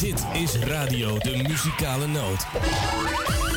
[0.00, 3.49] Dit is Radio de Muzikale Noot.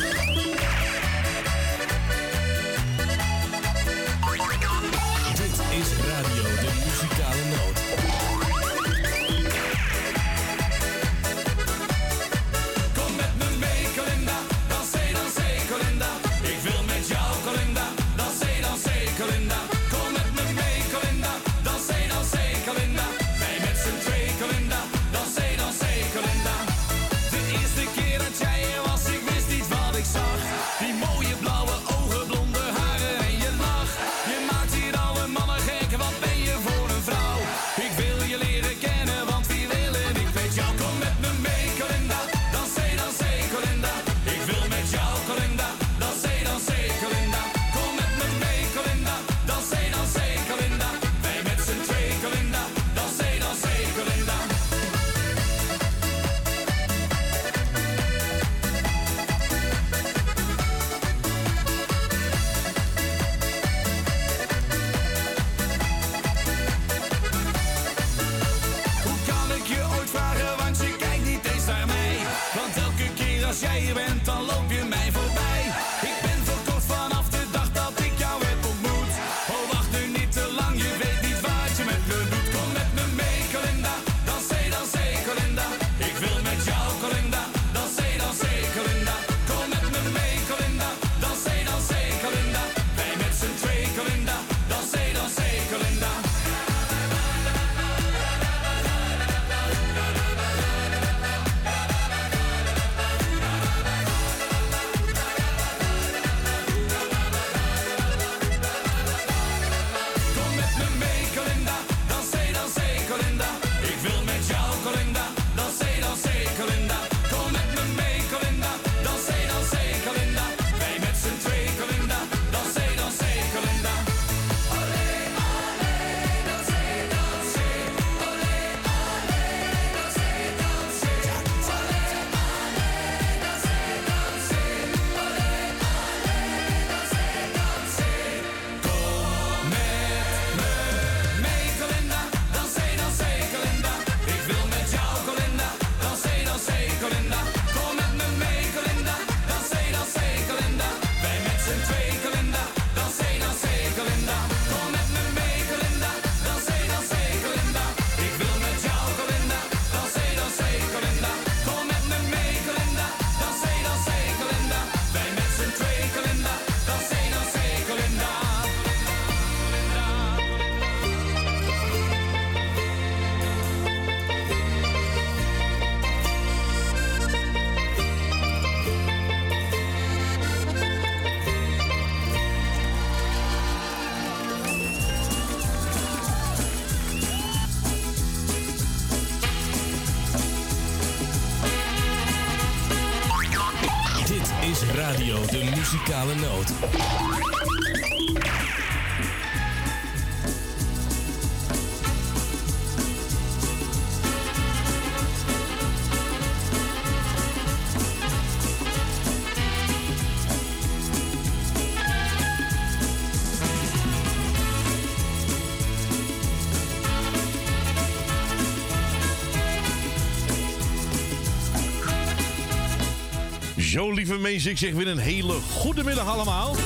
[223.94, 226.76] Zo, lieve mensen, ik zeg weer een hele goede middag allemaal.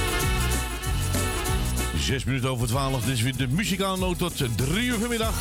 [1.99, 5.35] Zes minuten over twaalf, dus weer de muzikale noot tot drie uur vanmiddag.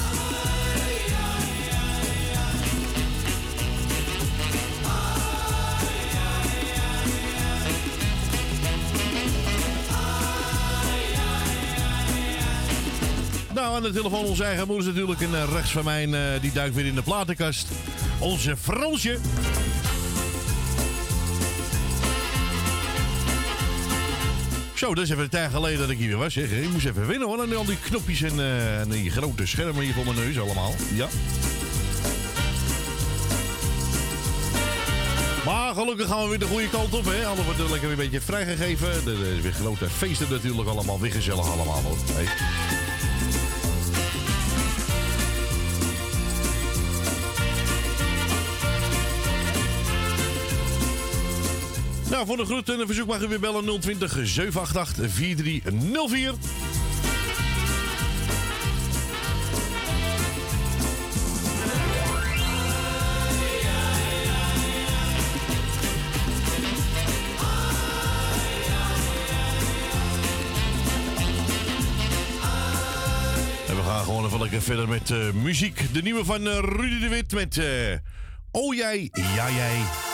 [13.53, 15.21] Nou, aan de telefoon onze eigen moeder natuurlijk.
[15.21, 17.67] En eh, rechts van mij, eh, die duikt weer in de platenkast.
[18.19, 19.19] Onze Fransje.
[24.87, 26.33] Zo, dat is even een tijd geleden dat ik hier was.
[26.33, 26.51] Zeg.
[26.51, 27.43] Ik moest even winnen hoor.
[27.43, 30.73] En al die knopjes en, eh, en die grote schermen hier voor mijn neus allemaal.
[30.93, 31.07] Ja.
[35.45, 37.05] Maar gelukkig gaan we weer de goede kant op.
[37.05, 37.23] Hè?
[37.23, 38.87] Hadden lekker weer een beetje vrijgegeven.
[38.87, 40.99] Er is weer grote feesten natuurlijk allemaal.
[40.99, 41.97] Weer gezellig allemaal hoor.
[52.27, 56.33] voor de groeten en een verzoek mag u weer bellen 020 788 4304.
[74.03, 75.93] gewoon even lekker verder met eh, muziek.
[75.93, 77.65] De nieuwe van eh, Rudy de Wit met uh,
[78.51, 80.06] Oh jij, ja jij.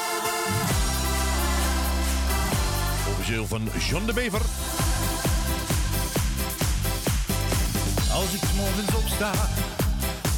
[3.23, 4.41] Officieel van John de Bever.
[8.13, 9.31] Als ik morgens opsta,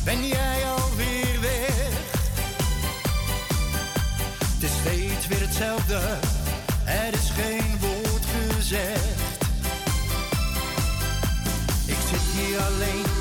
[0.03, 1.89] ben jij alweer weg.
[4.53, 5.99] Het is steeds weer hetzelfde,
[6.85, 9.41] er is geen woord gezegd.
[11.85, 13.14] Ik zit hier alleen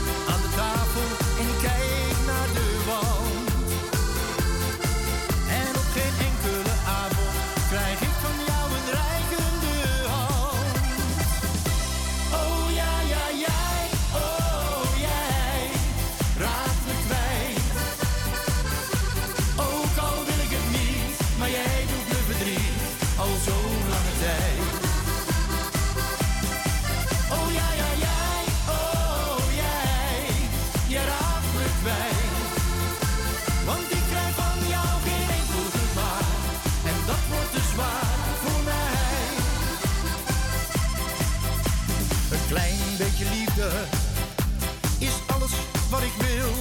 [44.99, 45.51] is alles
[45.91, 46.53] wat ik wil.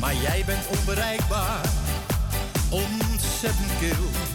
[0.00, 1.64] Maar jij bent onbereikbaar,
[2.70, 4.27] ontzettend kil.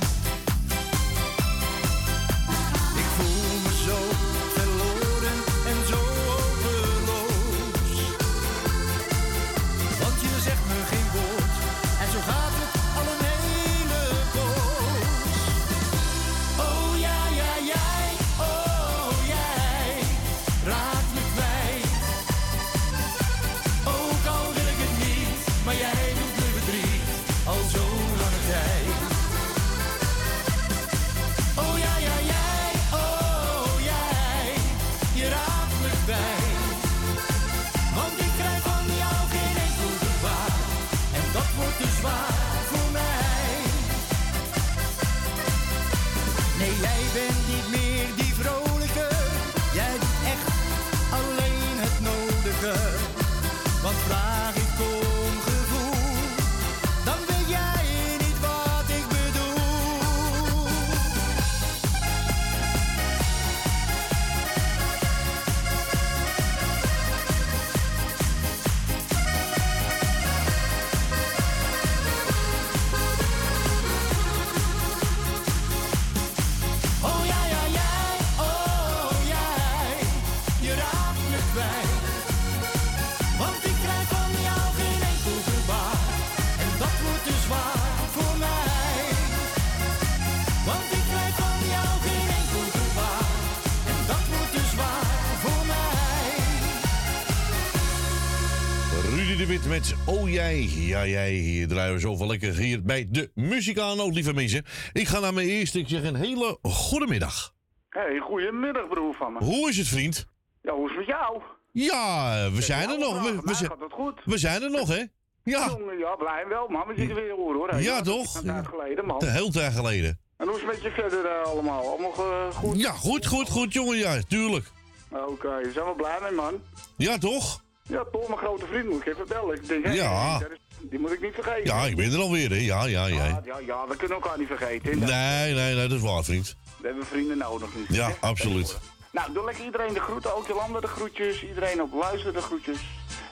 [100.34, 101.32] Jij, ja jij.
[101.32, 104.66] Hier draaien we zoveel lekker hier bij de muzikale lieve mensen.
[104.94, 105.80] Ik ga naar mijn eerste.
[105.80, 107.54] Ik zeg een hele goede middag.
[107.90, 109.40] Hey, goedemiddag broer van me.
[109.44, 110.26] Hoe is het, vriend?
[110.62, 111.42] Ja, hoe is het met jou?
[111.72, 113.22] Ja, we zijn er nog.
[113.24, 114.22] We, we, zijn, gaat het goed.
[114.26, 115.04] we zijn er nog, hè?
[115.44, 117.70] Ja, Jongen, ja, blij wel man, we zitten weer hoor hoor.
[117.70, 118.36] Hey, Ja, toch?
[118.36, 119.24] Een tijd geleden man.
[119.24, 120.20] een heel tijd geleden.
[120.38, 121.90] En hoe is het met je verder eh, allemaal?
[121.90, 122.80] Allemaal eh, goed?
[122.80, 123.98] Ja, goed, goed, goed, jongen.
[123.98, 124.72] Ja, tuurlijk.
[125.12, 126.54] Oké, daar zijn we blij mee man.
[126.98, 127.64] Ja, toch?
[127.94, 129.56] Ja, toch, mijn grote vriend moet ik even bellen.
[129.56, 130.40] Ik denk, Ja.
[130.82, 131.64] die moet ik niet vergeten.
[131.66, 132.56] Ja, ik ben er alweer, hè?
[132.56, 133.42] Ja, ja, ja, ja.
[133.46, 135.00] ja, ja, we kunnen elkaar niet vergeten.
[135.00, 136.56] Nee, nee, nee, dat is waar, vriend.
[136.82, 137.86] We hebben vrienden nodig nu.
[137.96, 138.14] Ja, hè?
[138.20, 138.78] absoluut.
[139.12, 140.36] Nou, doe lekker iedereen de groeten.
[140.36, 141.44] Ook Jolanda de groetjes.
[141.44, 142.78] Iedereen op luisteren de groetjes.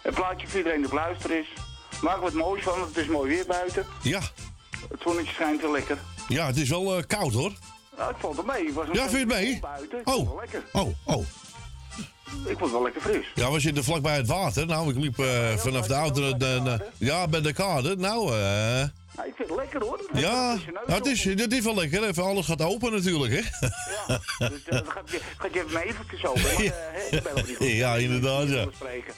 [0.03, 1.47] Een plaatje voor iedereen die op luisteren is.
[2.01, 3.85] Maak wat moois van, want het is mooi weer buiten.
[4.01, 4.19] Ja,
[4.89, 5.97] Het zonnetje schijnt wel lekker.
[6.27, 7.51] ja, het is wel eh, koud, hoor.
[7.97, 8.65] Nou, ik vond het mee.
[8.65, 9.59] Het was een Ja, vind je het mee?
[9.59, 10.01] Buiten.
[10.03, 10.63] Oh, lekker.
[10.71, 11.25] oh, oh.
[12.45, 13.25] Ik vond het wel lekker fris.
[13.35, 14.65] Ja, we zitten vlakbij het water.
[14.65, 16.33] Nou, ik liep eh, vanaf de auto...
[16.97, 17.95] ja, bij de kade.
[17.95, 18.83] Nou, eh...
[19.15, 20.09] Nou, ik vind het lekker hoor.
[20.13, 22.03] Ja, je nou, het is, is wel lekker.
[22.03, 23.67] Even alles gaat open natuurlijk, hè?
[24.07, 24.19] Ja,
[24.49, 26.41] dus eh, dat gaat, je- gaat je even mee eventjes open.
[26.41, 27.67] Maar, eh, hè, ik ben ook niet goed.
[27.67, 28.65] Ja, inderdaad, ja.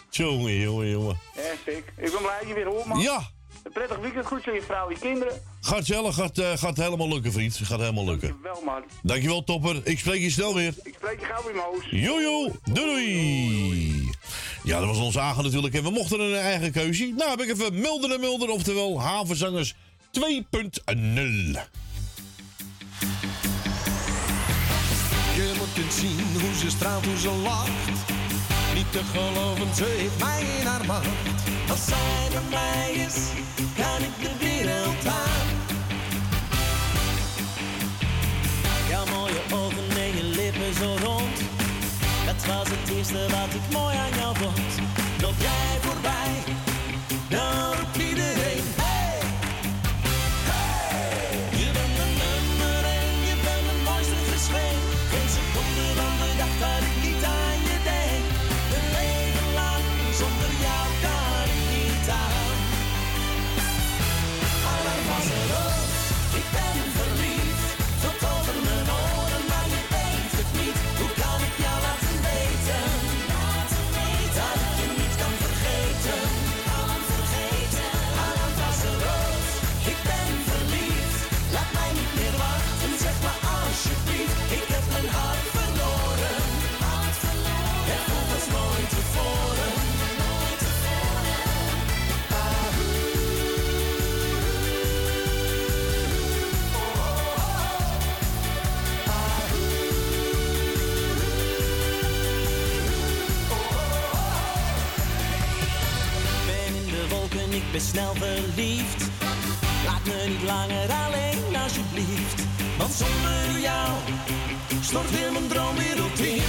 [0.10, 1.20] Jongen, jongen, jongen.
[1.36, 1.84] Ja, stik.
[1.98, 3.00] Ik ben blij dat je weer hoort, man.
[3.00, 3.30] Ja,
[3.64, 4.26] Een prettig weekend.
[4.26, 5.42] Goed aan je vrouw, je kinderen.
[5.62, 7.60] gaat zelf, gaat, eh, gaat helemaal lukken, vriend.
[7.64, 8.36] Gaat helemaal lukken.
[8.44, 8.84] Wel, man.
[9.04, 9.82] Dankjewel, topper.
[9.84, 10.74] Ik spreek je snel weer.
[10.84, 11.86] Ik spreek je gauw weer, Moos.
[11.90, 14.10] Jojo, doei doei.
[14.64, 15.74] Ja, dat was onze Agen natuurlijk.
[15.74, 17.14] En we mochten een eigen keuze.
[17.18, 19.76] Nou heb ik even Mulder en Mulder, oftewel Havenzangers
[20.12, 21.60] 2.0.
[25.36, 27.70] Je moet eens zien hoe ze straalt, hoe ze lacht.
[28.74, 31.08] Niet te geloven, ze heeft mij in haar macht.
[31.70, 33.16] Als zij bij mij is,
[33.76, 35.48] kan ik de wereld aan.
[38.90, 41.38] Jouw mooie ogen en je lippen zo rond,
[42.26, 44.72] dat was het eerste wat ik mooi aan jou vond.
[45.22, 46.34] Loop jij voorbij,
[47.30, 48.64] dan roept iedereen
[108.56, 112.42] Laat me niet langer alleen, alsjeblieft.
[112.78, 113.90] Want zonder jou
[114.82, 116.44] stort heel mijn droomwereld in.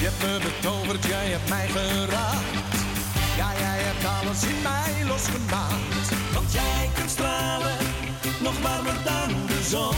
[0.00, 2.76] Je hebt me betoverd, jij hebt mij geraakt.
[3.36, 6.08] Ja, jij hebt alles in mij losgemaakt.
[6.32, 7.78] Want jij kunt stralen,
[8.40, 9.96] nog warmer dan de zon.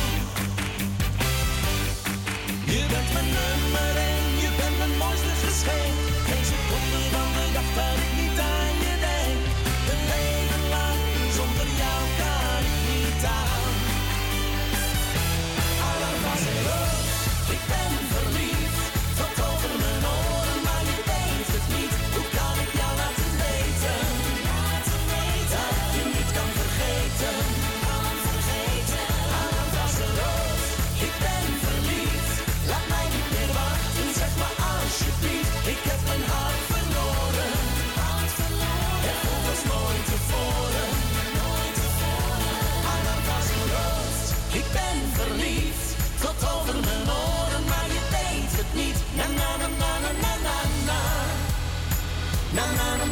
[2.64, 6.05] Je bent mijn nummer één, je bent mijn mooiste geschenk.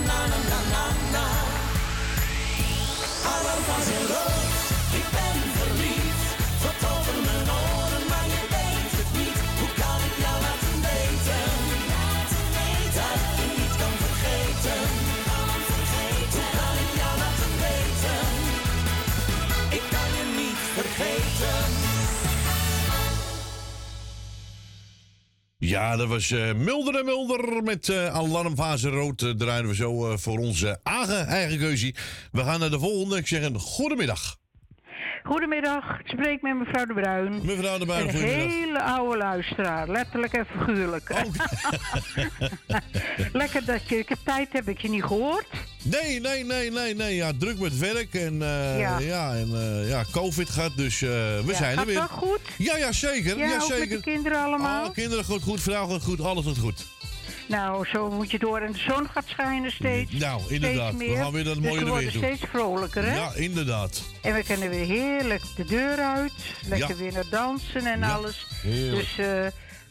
[0.03, 0.83] Na na na na
[1.13, 1.25] na.
[3.25, 4.54] Na
[25.75, 29.23] Ja, dat was eh, Mulder en Mulder met eh, alarmfase rood.
[29.23, 31.95] eh, draaien we zo voor onze eigen, eigen keuze.
[32.33, 33.17] We gaan naar de volgende.
[33.17, 34.37] Ik zeg een goedemiddag.
[35.27, 37.41] Goedemiddag, ik spreek met mevrouw De Bruin.
[37.43, 41.11] Mevrouw de Bruin, Een hele oude luisteraar, letterlijk en figuurlijk.
[43.33, 45.47] Lekker dat je, ik heb tijd, heb ik je niet gehoord.
[45.83, 47.15] Nee, nee, nee, nee, nee.
[47.15, 48.99] Ja, druk met werk en, eh, ja.
[48.99, 49.35] Ja.
[49.35, 51.95] en eh, ja, COVID gaat, dus eh, we Ja, zijn er gaat weer.
[51.95, 52.41] wel goed?
[52.59, 53.39] Ja, ja, zeker.
[53.39, 54.83] Ja, Ja, ook met de kinderen allemaal?
[54.85, 56.87] Alle kinderen goed, goed, vrouw gaat goed, alles gaat goed.
[57.49, 60.13] Nou, zo moet je door en de zon gaat schijnen steeds.
[60.13, 60.95] Nou, inderdaad.
[60.95, 63.15] Steeds We gaan weer dat dus mooie we er worden weer steeds vrolijker, hè?
[63.15, 64.03] Ja, inderdaad.
[64.23, 66.33] En we kunnen weer heerlijk de deur uit.
[66.69, 66.97] Lekker Ja.
[66.97, 68.47] weer naar dansen en Ja, alles.
[68.63, 69.17] heerlijk.
[69.17, 69.47] Dus eh,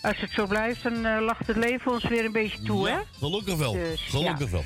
[0.09, 2.93] als het zo blijft, dan eh, lacht het leven ons weer een beetje toe, hè?
[2.93, 3.73] Ja, gelukkig wel.
[3.73, 4.63] Dus, gelukkig wel.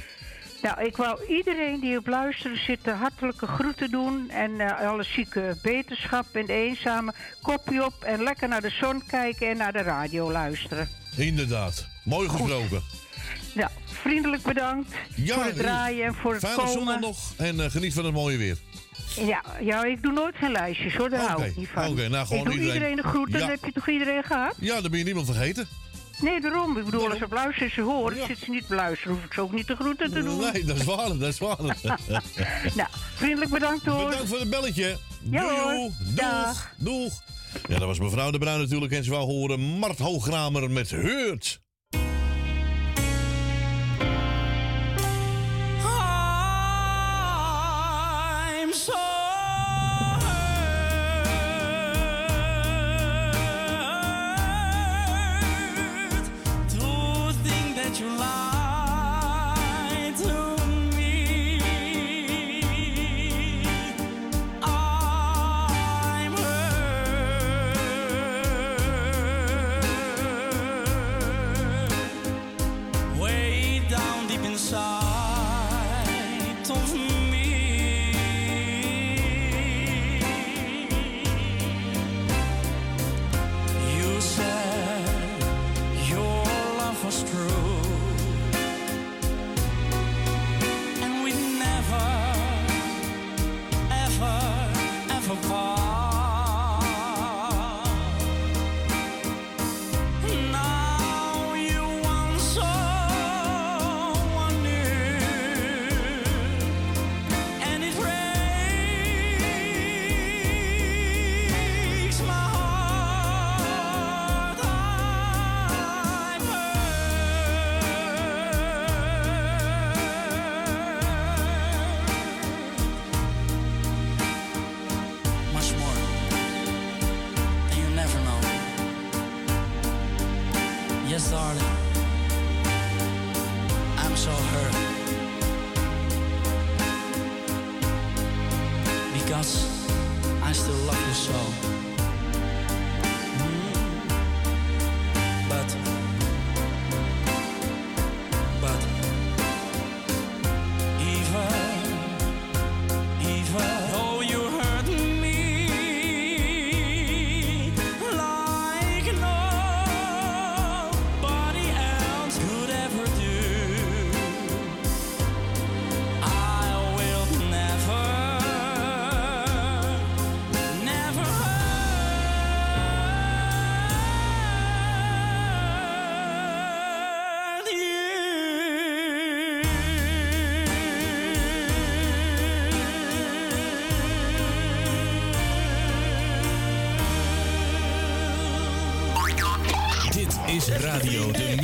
[0.61, 4.29] Nou, ik wou iedereen die op luisteren zit de hartelijke groeten doen.
[4.29, 7.93] En eh, alle zieke beterschap en de eenzame kopje op.
[8.03, 10.89] En lekker naar de zon kijken en naar de radio luisteren.
[11.17, 11.87] Inderdaad.
[12.03, 12.81] Mooi gesproken.
[13.53, 16.71] Nou, vriendelijk bedankt Ja, voor het draaien en voor het Fijne komen.
[16.73, 18.57] zondag nog en eh, geniet van het mooie weer.
[19.15, 21.87] Ja, ja, ik doe nooit geen lijstjes hoor, daar hou ik niet van.
[21.87, 23.39] oké, nou, gewoon ik doe iedereen- iedereen de groeten, Ja.
[23.39, 24.55] dan heb je toch iedereen gehad?
[24.59, 25.67] Ja, dan ben je niemand vergeten.
[26.21, 26.77] Nee, daarom.
[26.77, 27.11] Ik bedoel, Daarom.
[27.11, 28.25] als op luisteren ze horen, Ja.
[28.25, 30.39] zit ze niet beluisteren, hoef ik ze ook niet de groeten te doen.
[30.39, 31.57] Nee, dat is waar, dat is waar.
[32.75, 34.05] Nou, vriendelijk bedankt hoor.
[34.09, 34.97] Bedankt voor het belletje.
[35.31, 35.91] Ja, Doei.
[36.15, 36.69] Doeg.
[36.77, 37.21] Doeg.
[37.67, 38.91] Ja, dat was mevrouw De Bruin natuurlijk.
[38.91, 41.61] En ze wou horen Mart Hooggramer met Heurt.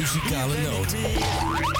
[0.03, 1.72] Muzikale Noot.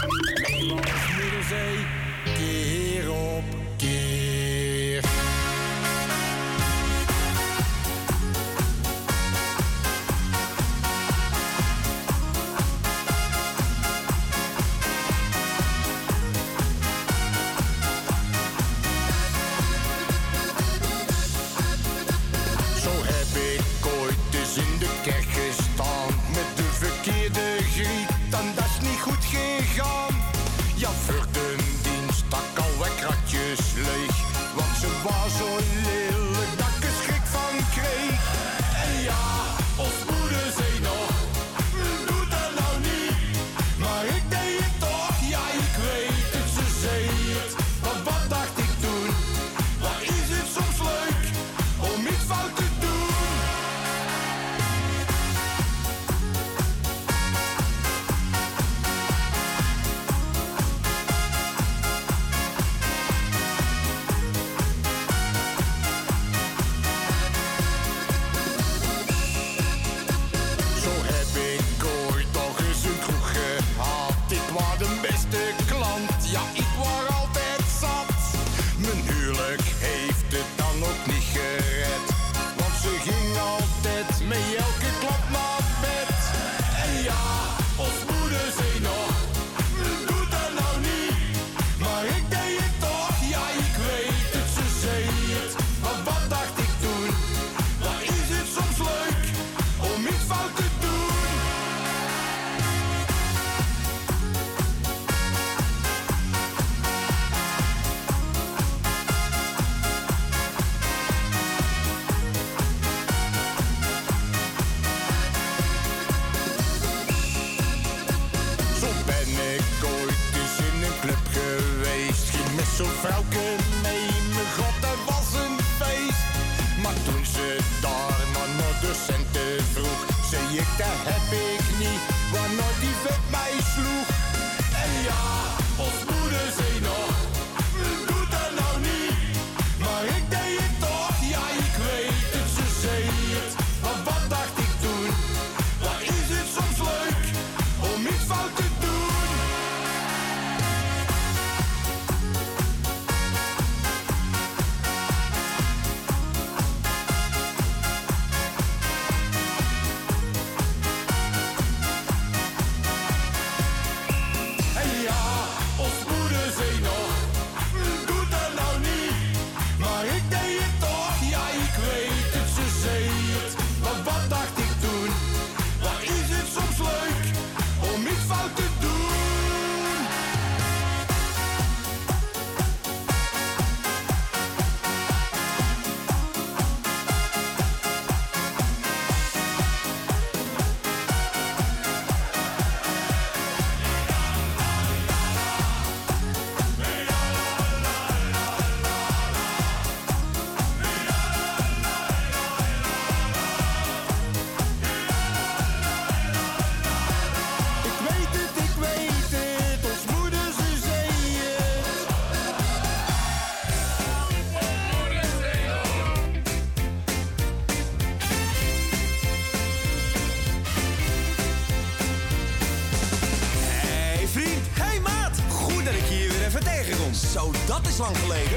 [228.04, 228.53] Dat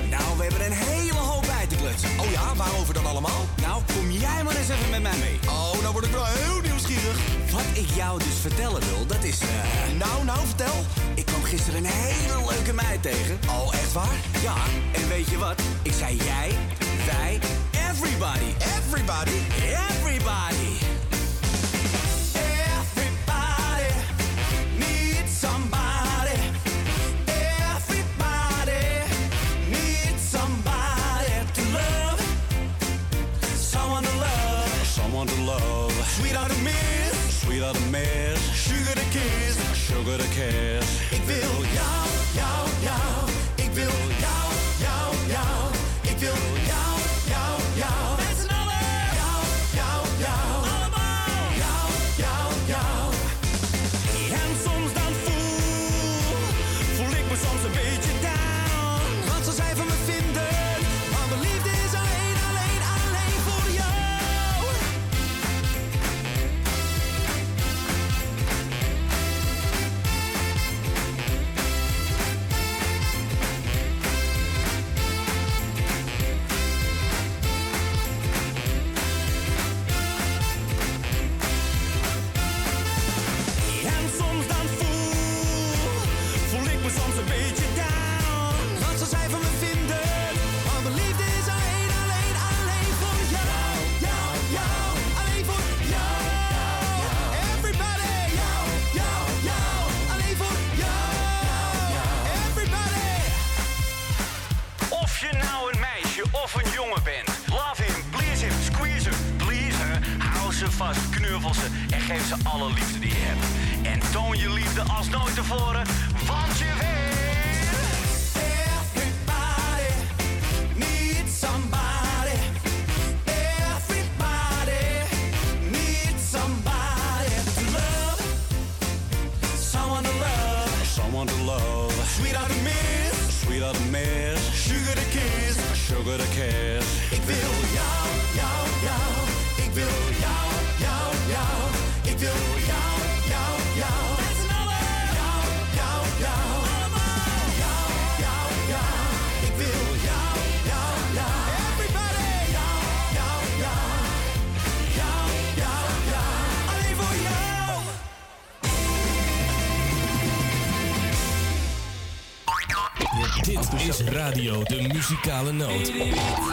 [164.96, 166.45] Muzikale Noot.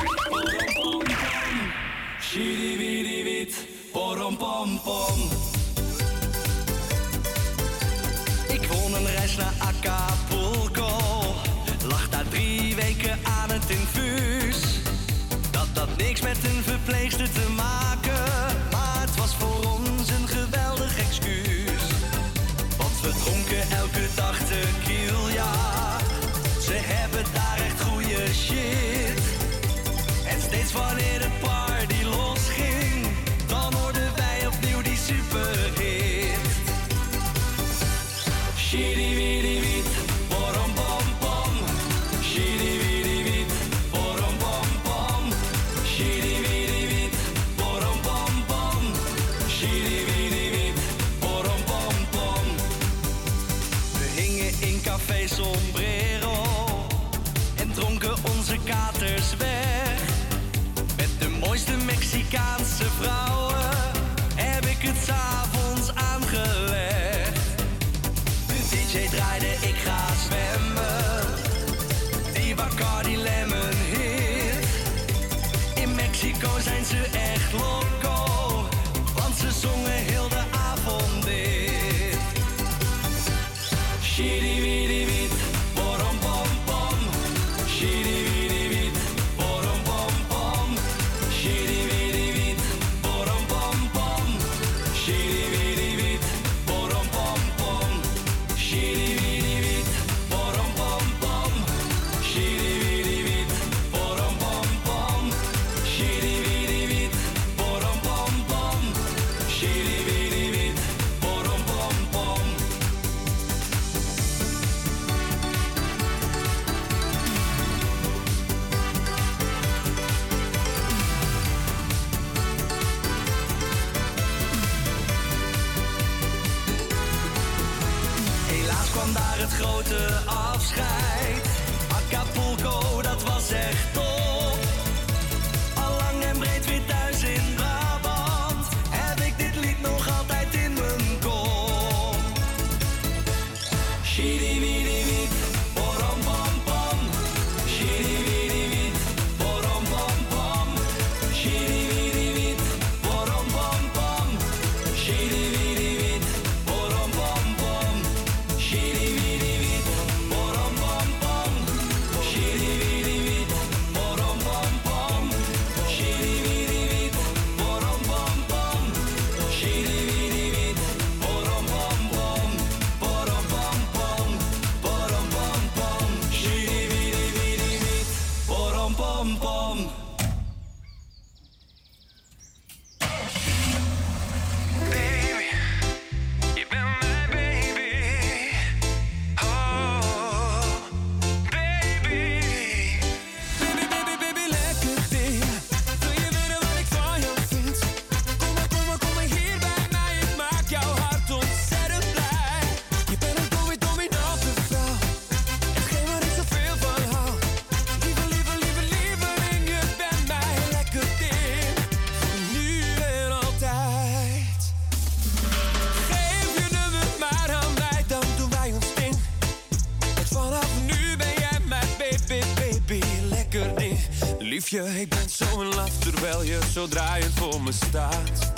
[226.23, 228.53] Zodra je zo draaiend voor me staat.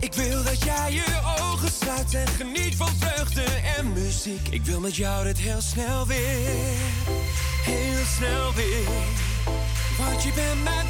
[0.00, 3.44] Ik wil dat jij je ogen sluit en geniet van vreugde
[3.76, 4.48] en muziek.
[4.48, 6.48] Ik wil met jou dit heel snel weer,
[7.64, 8.88] heel snel weer.
[9.98, 10.87] Want je bent mijn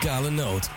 [0.00, 0.70] muzikale noot.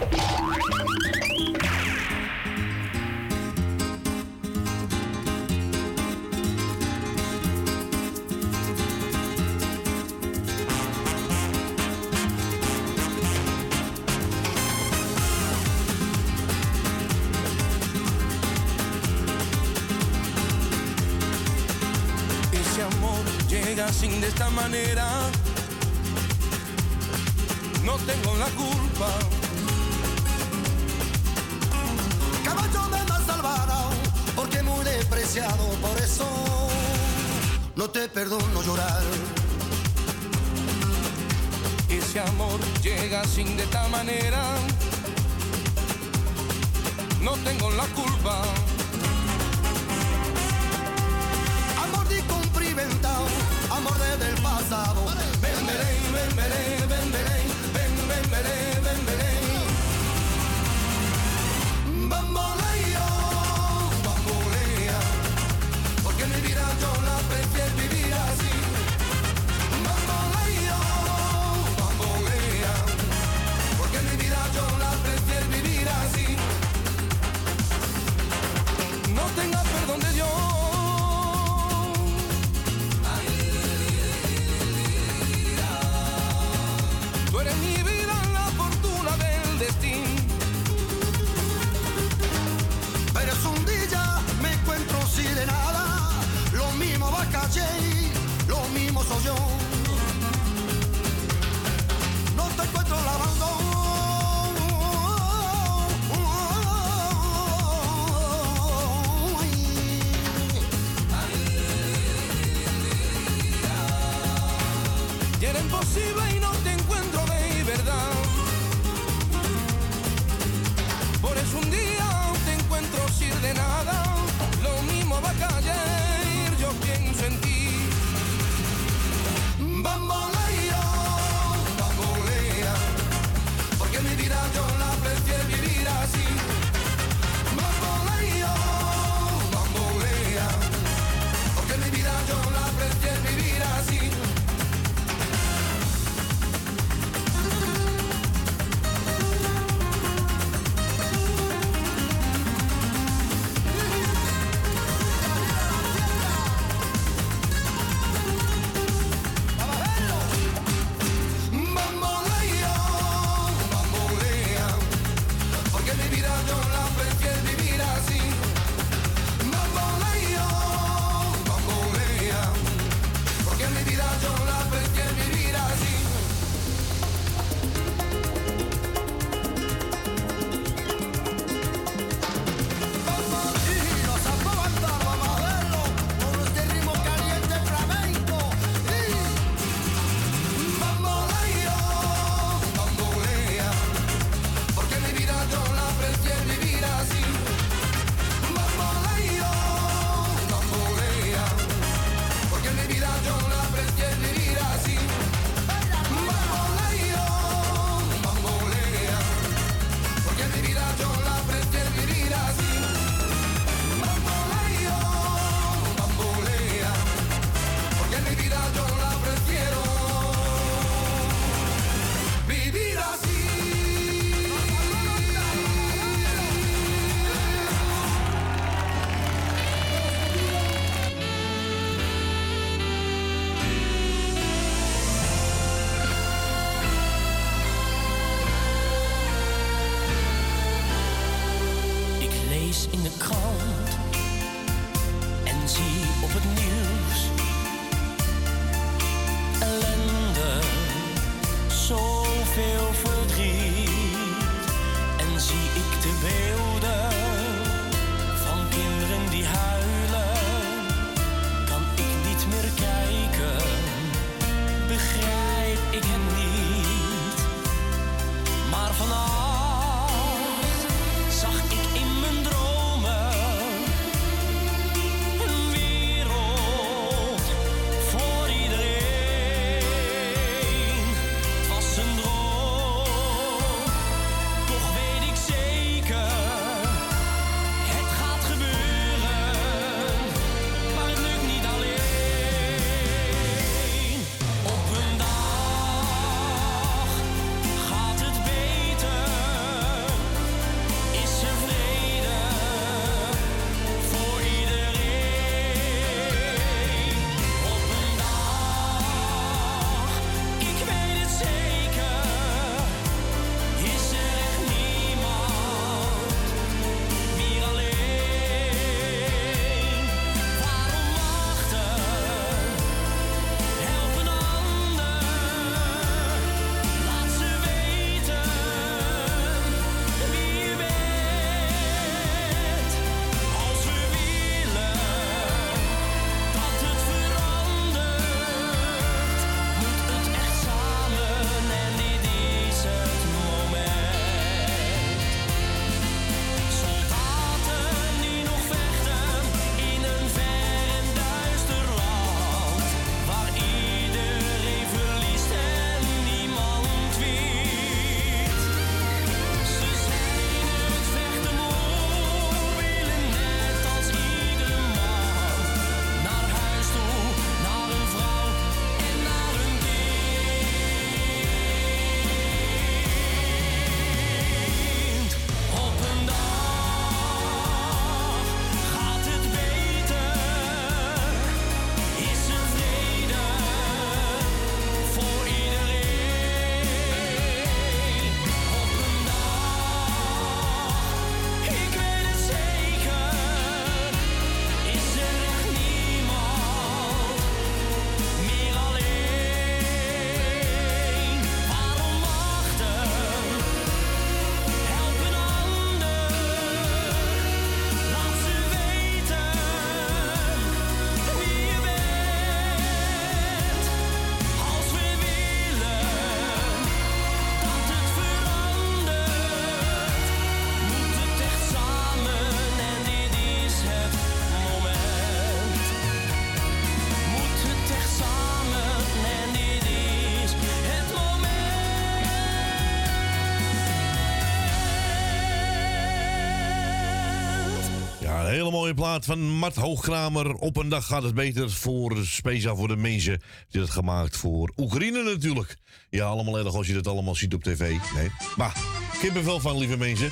[438.94, 440.54] Mooie plaat van Mart Hoogkramer.
[440.54, 444.72] Op een dag gaat het beter voor, speciaal voor de mensen die het gemaakt voor
[444.78, 445.76] Oekraïne natuurlijk.
[446.10, 447.80] Ja, allemaal erg als je dat allemaal ziet op tv.
[448.16, 448.74] Nee, maar
[449.22, 450.32] kippenvel van, lieve mensen.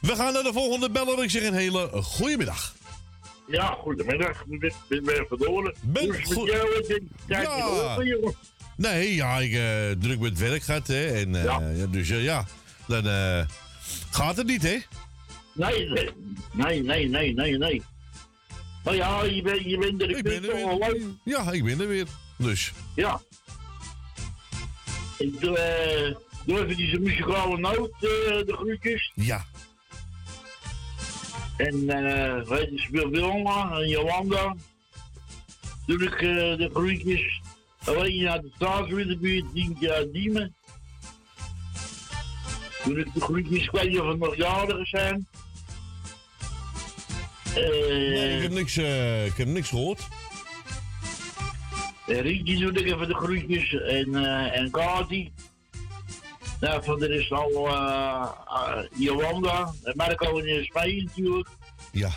[0.00, 1.22] We gaan naar de volgende beller.
[1.22, 2.74] Ik zeg een hele goede middag.
[3.48, 4.44] Ja, goedemiddag.
[4.48, 4.58] Ik
[4.88, 5.74] ben, weer verloren.
[5.80, 6.50] Ben goed-
[7.26, 7.98] Ja.
[8.76, 11.06] Nee, ja, ik eh, druk met werk gehad, hè.
[11.06, 11.86] En, eh, ja.
[11.90, 12.44] dus eh, ja,
[12.86, 13.04] dan
[14.10, 14.78] gaat het niet, hè.
[15.52, 17.82] Nee, nee, nee, nee, nee, nee,
[18.84, 18.96] nee.
[18.96, 20.10] Nou ja, je bent, je bent er.
[20.10, 21.02] Ik ben er wel leuk.
[21.24, 22.06] Ja, ik ben er weer.
[22.38, 22.72] Dus.
[22.94, 23.20] Ja.
[25.18, 26.16] Ik doe,
[26.46, 28.00] doe even die muzikale noot, eh,
[28.46, 29.12] de groetjes.
[29.14, 29.44] Ja.
[31.56, 34.56] En eh, weet je, speel Wilma en Jolanda.
[35.86, 36.18] Doe ik
[36.58, 37.40] de groetjes.
[37.84, 40.54] Alleen naar de staatswinterbuurt, Dientje uit Diemen.
[42.84, 45.26] Doe ik de groetjes, ik weet niet of het nog jarigen zijn.
[47.54, 50.08] Nee, ik heb niks, eh, ik heb niks gehoord.
[52.06, 55.32] En Rietje doe ik even de groetjes en, eh en Kati.
[56.60, 61.48] Nou, van er is al eh eh, Jolanda en Marco in Spanje natuurlijk.
[61.92, 62.10] Ja.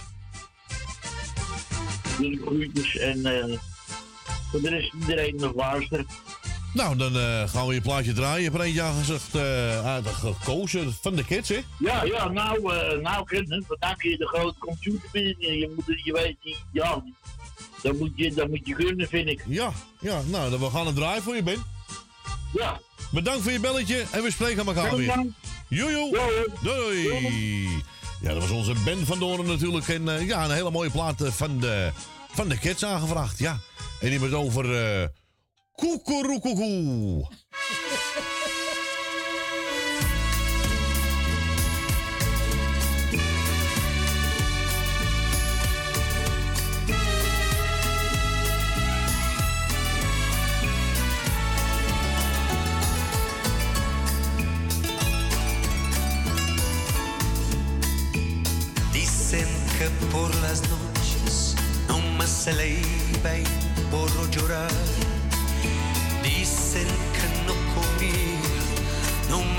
[2.17, 3.59] Doe ik groetjes en eh
[4.51, 6.05] voor de rest iedereen nog luisteren.
[6.73, 8.37] Nou, dan eh, gaan we je plaatje draaien.
[8.37, 11.59] Je hebt er eentje aangezegd, uh, gekozen van de kids, hè?
[11.79, 15.57] Ja, ja, nou, uh, nou kinderen, vandaag kun je de grote computer binnen.
[15.57, 17.03] Je moet, je weet, niet, ja,
[17.81, 19.43] dat moet je, dat moet je kunnen, vind ik.
[19.47, 21.63] Ja, ja, nou, dan we gaan het draaien voor je, Ben.
[22.53, 22.79] Ja.
[23.11, 25.25] Bedankt voor je belletje en we spreken elkaar weer.
[25.67, 26.47] Joejoe.
[26.61, 27.07] Doei.
[27.07, 27.83] Doei.
[28.21, 29.87] Ja, dat was onze Ben van Doren natuurlijk.
[29.87, 31.91] En ja, een hele mooie plaat van de,
[32.31, 33.59] van de kids aangevraagd, ja.
[33.99, 34.65] En die was over...
[35.75, 37.27] Cucurucucu.
[59.79, 61.55] Que por las noches
[61.87, 63.31] no me se le iba
[63.89, 64.92] por llorar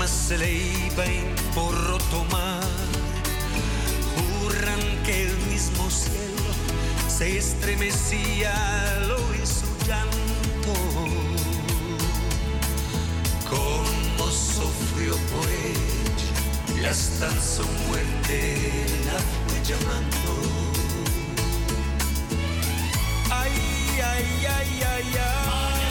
[0.05, 2.63] meseleyi behin porroto mar.
[4.13, 6.51] Jurran que el mismo cielo
[7.07, 8.53] se estremecía
[8.97, 10.75] al oír su llanto.
[13.49, 18.37] Cómo sufrió por ella y hasta en su muerte
[19.07, 20.31] la fue llamando.
[23.41, 23.57] Ay,
[24.13, 24.27] ay,
[24.57, 25.84] ay, ay, ay.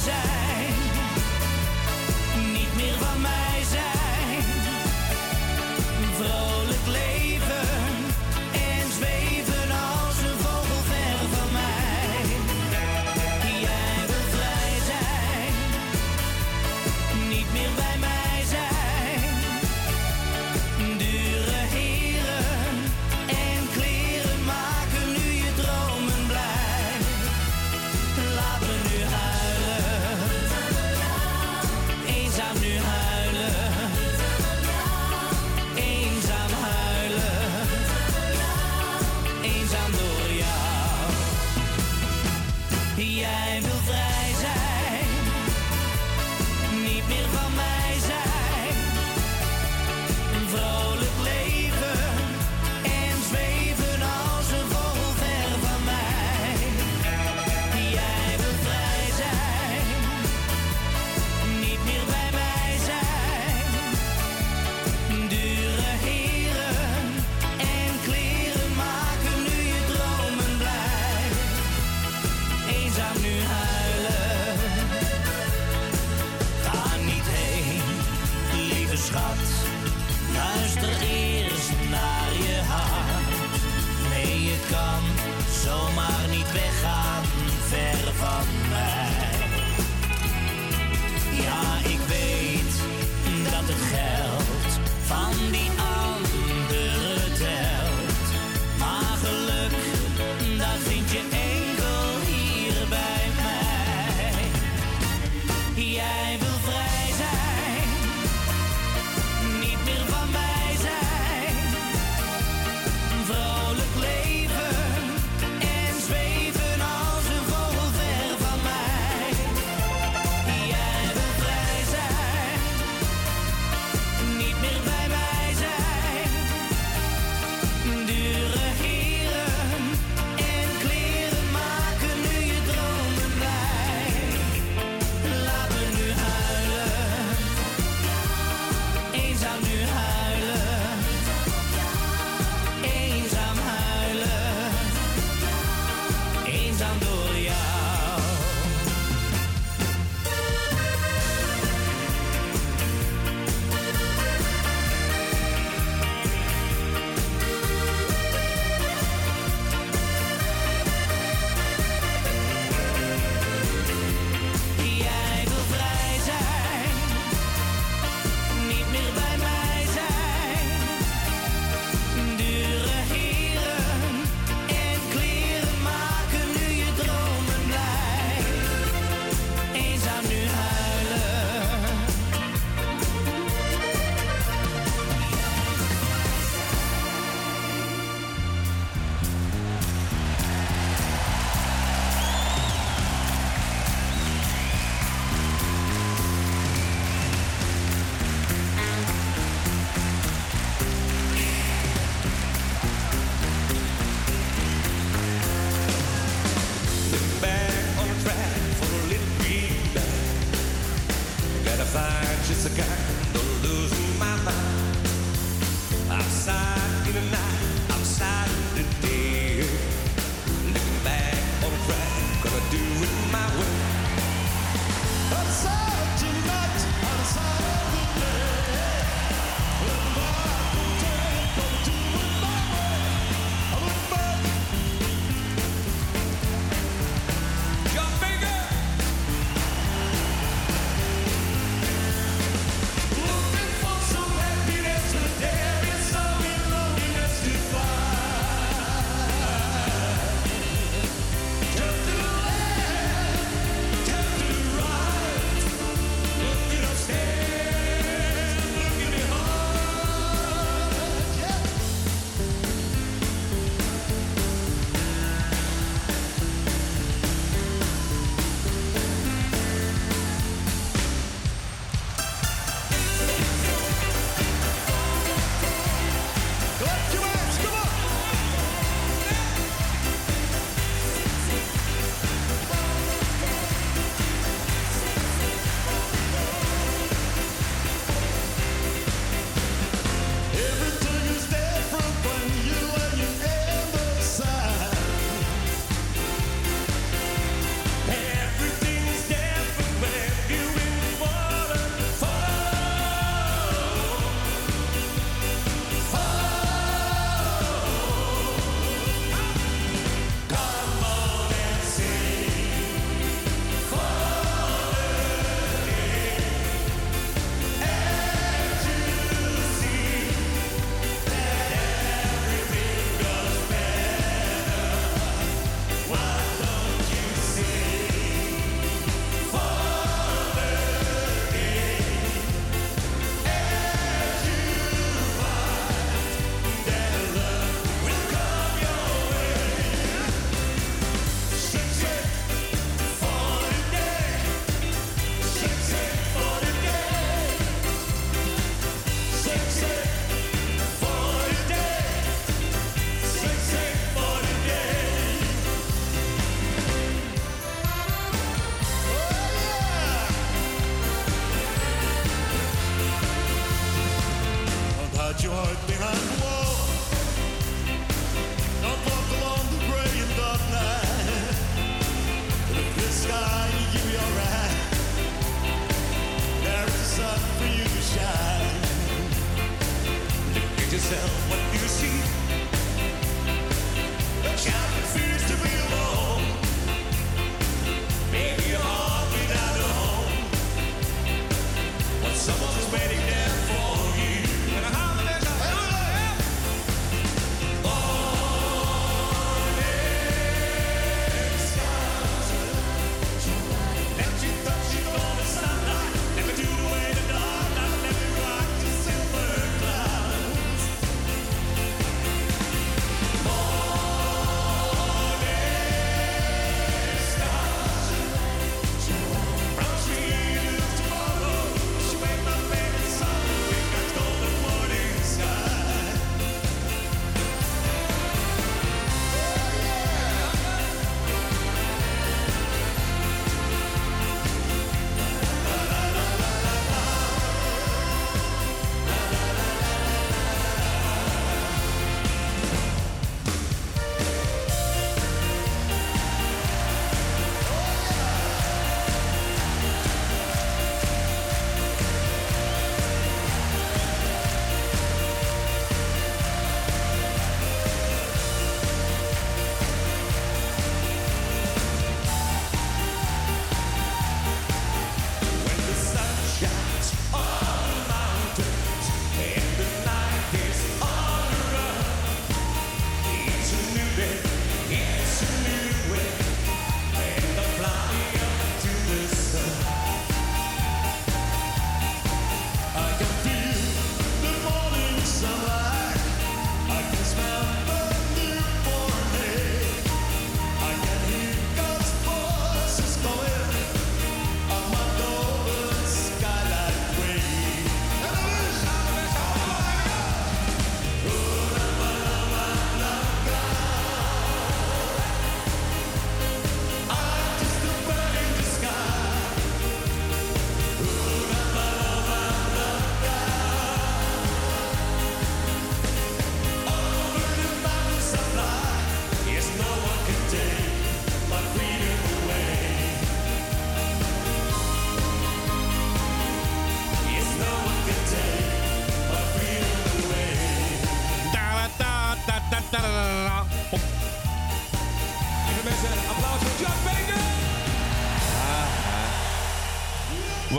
[0.00, 0.39] desire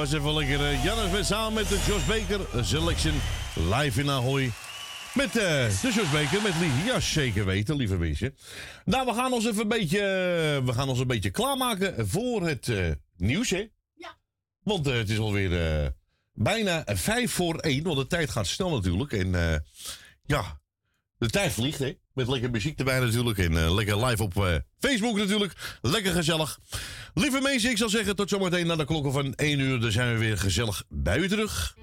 [0.02, 3.14] was even lekker eh, Jannes met samen met de Jos Baker eh, Selection
[3.54, 4.52] live in Ahoy.
[5.14, 5.34] Met eh,
[5.82, 6.86] de Jos Baker, met Lieve.
[6.86, 8.36] Ja, zeker weten, lieve mensen.
[8.86, 10.00] Nou, we gaan ons even een beetje,
[10.66, 12.72] we gaan ons een beetje klaarmaken voor het
[13.18, 13.68] nieuws, hè?
[13.94, 14.18] Ja.
[14.64, 15.94] Want het is alweer
[16.34, 19.12] bijna vijf voor één, want de tijd gaat snel natuurlijk.
[19.14, 19.64] En
[20.26, 20.61] ja,
[21.22, 21.94] de tijd vliegt, hè?
[22.14, 23.38] Met lekker muziek erbij natuurlijk.
[23.38, 25.54] En eh, lekker live op eh, Facebook natuurlijk.
[25.82, 26.60] Lekker gezellig.
[27.14, 29.80] Lieve mensen, ik zal zeggen tot zometeen na de klokken van 1 uur.
[29.80, 31.76] Dan zijn we weer gezellig bij u terug.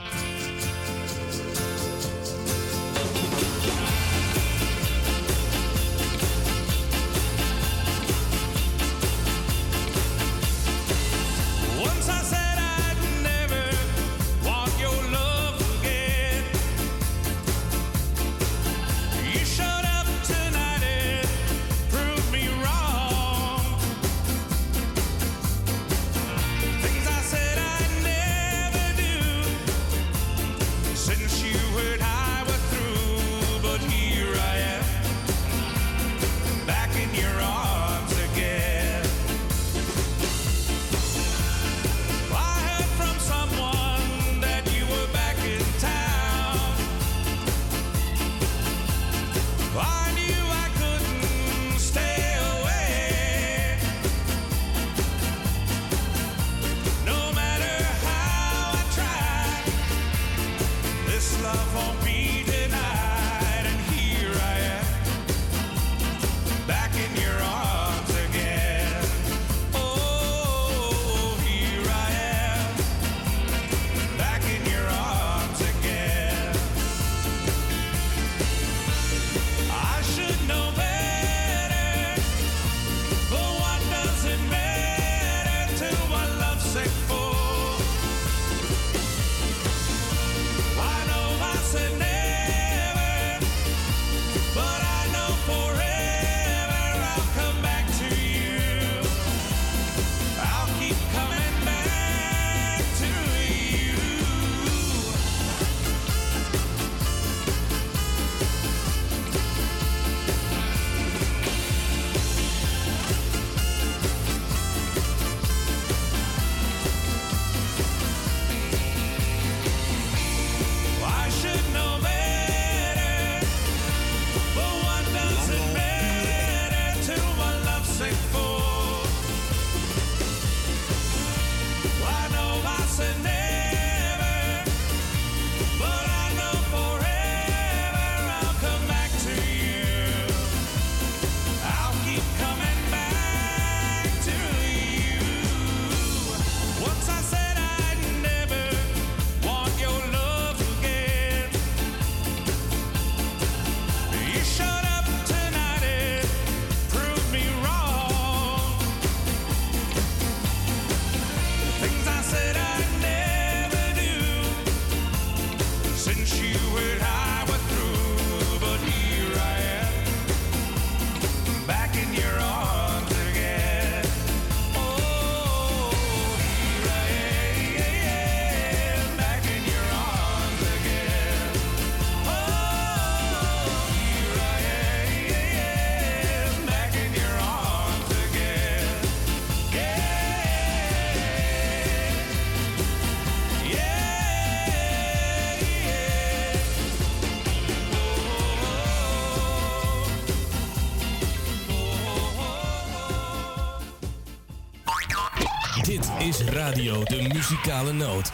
[207.49, 208.33] muzikale noot.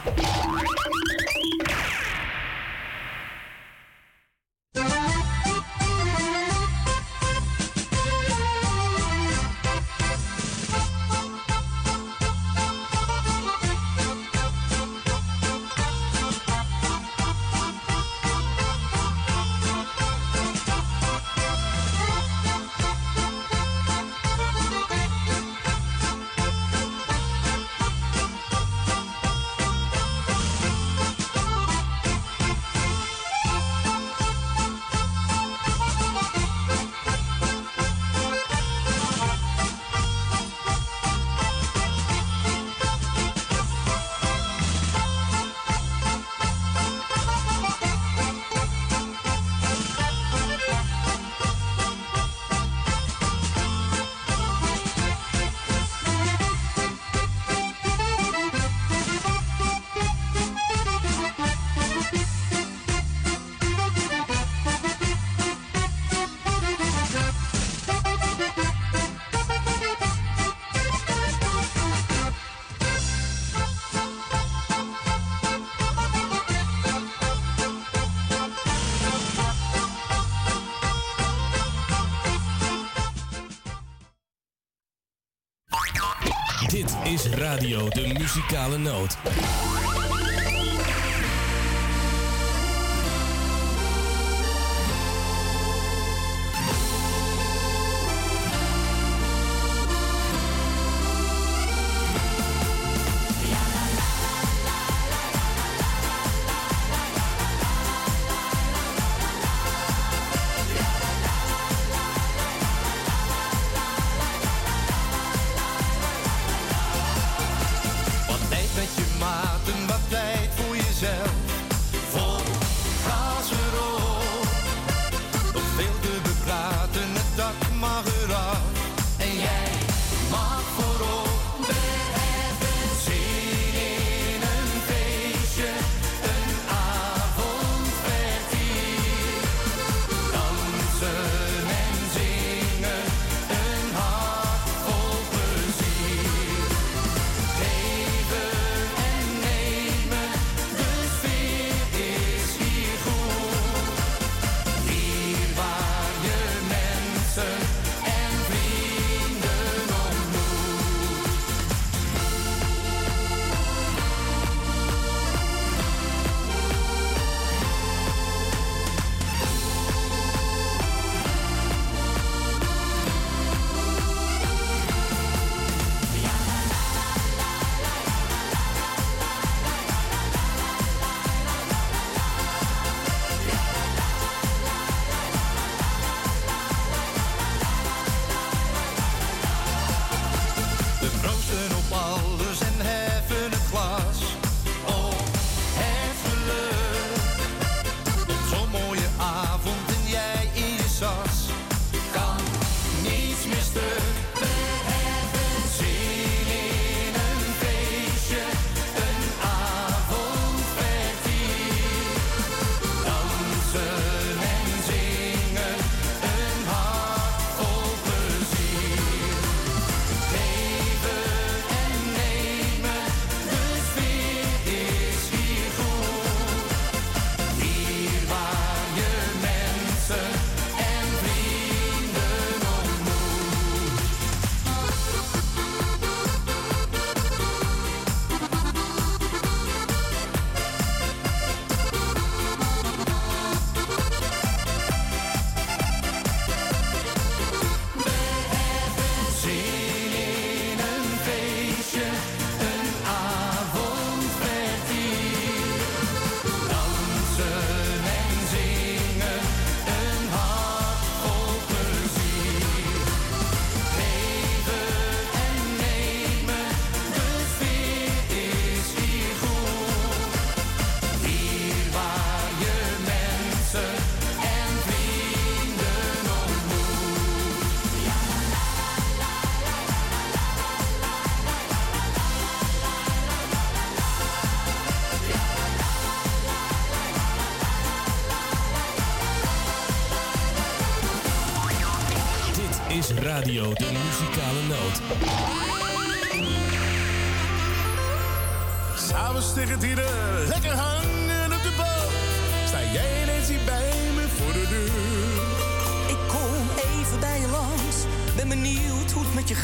[88.35, 89.17] muzikale noot.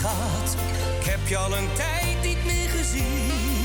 [0.01, 3.65] Ik heb je al een tijd niet meer gezien.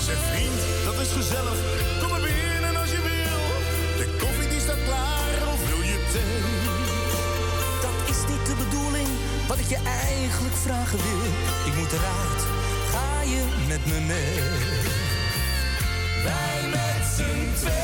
[0.00, 1.58] Zeg vriend, dat is gezellig.
[2.00, 3.42] Kom maar binnen als je wil.
[4.00, 6.42] De koffie die staat klaar, of wil je thee?
[7.86, 9.08] Dat is niet de bedoeling,
[9.48, 9.78] wat ik je
[10.10, 11.24] eigenlijk vragen wil.
[11.66, 12.42] Ik moet eruit,
[12.92, 14.40] ga je met me mee?
[16.24, 17.81] Wij met z'n tweeën.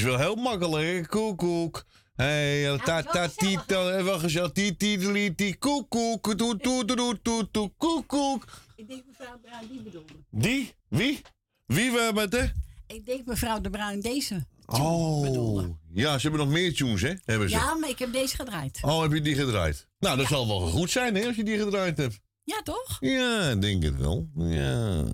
[0.00, 1.06] Is wel heel makkelijk, hè?
[1.06, 1.84] Koek, koek.
[2.16, 4.52] Hey, ta ta tito, eh, wel gezellig.
[4.52, 8.44] Ti ti li, ti koek koek, toet toet toet toet toet toet koek koek.
[8.76, 10.12] Ik denk mevrouw Bruin die bedoelde.
[10.30, 10.74] Die?
[10.88, 11.20] Wie?
[11.66, 12.50] Wie we met de?
[12.86, 14.46] Ik denk mevrouw de Bruin deze.
[14.66, 17.12] Oh, ja, ze hebben nog meer tunes, hè?
[17.24, 17.56] Hebben ze.
[17.56, 18.78] Ja, maar ik heb deze gedraaid.
[18.82, 19.86] Oh, heb je die gedraaid?
[19.98, 22.20] Nou, dat zal wel goed zijn, hè, als je die gedraaid hebt.
[22.44, 22.96] Ja, toch?
[23.00, 24.28] Ja, denk het wel.
[24.36, 25.04] Ja.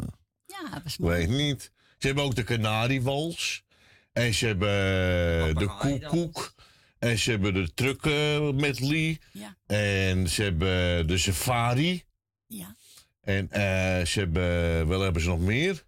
[0.47, 1.17] Ja, dat is Ik mooi.
[1.27, 1.71] weet niet.
[1.99, 3.65] Ze hebben ook de Canariewals.
[4.17, 6.55] En ze hebben de koekoek.
[6.99, 9.21] En ze hebben de truck eh, medley.
[9.33, 9.57] Ja.
[9.67, 12.05] En ze hebben de safari.
[12.47, 12.77] Ja.
[13.21, 15.87] En eh, ze hebben, wel hebben ze nog meer.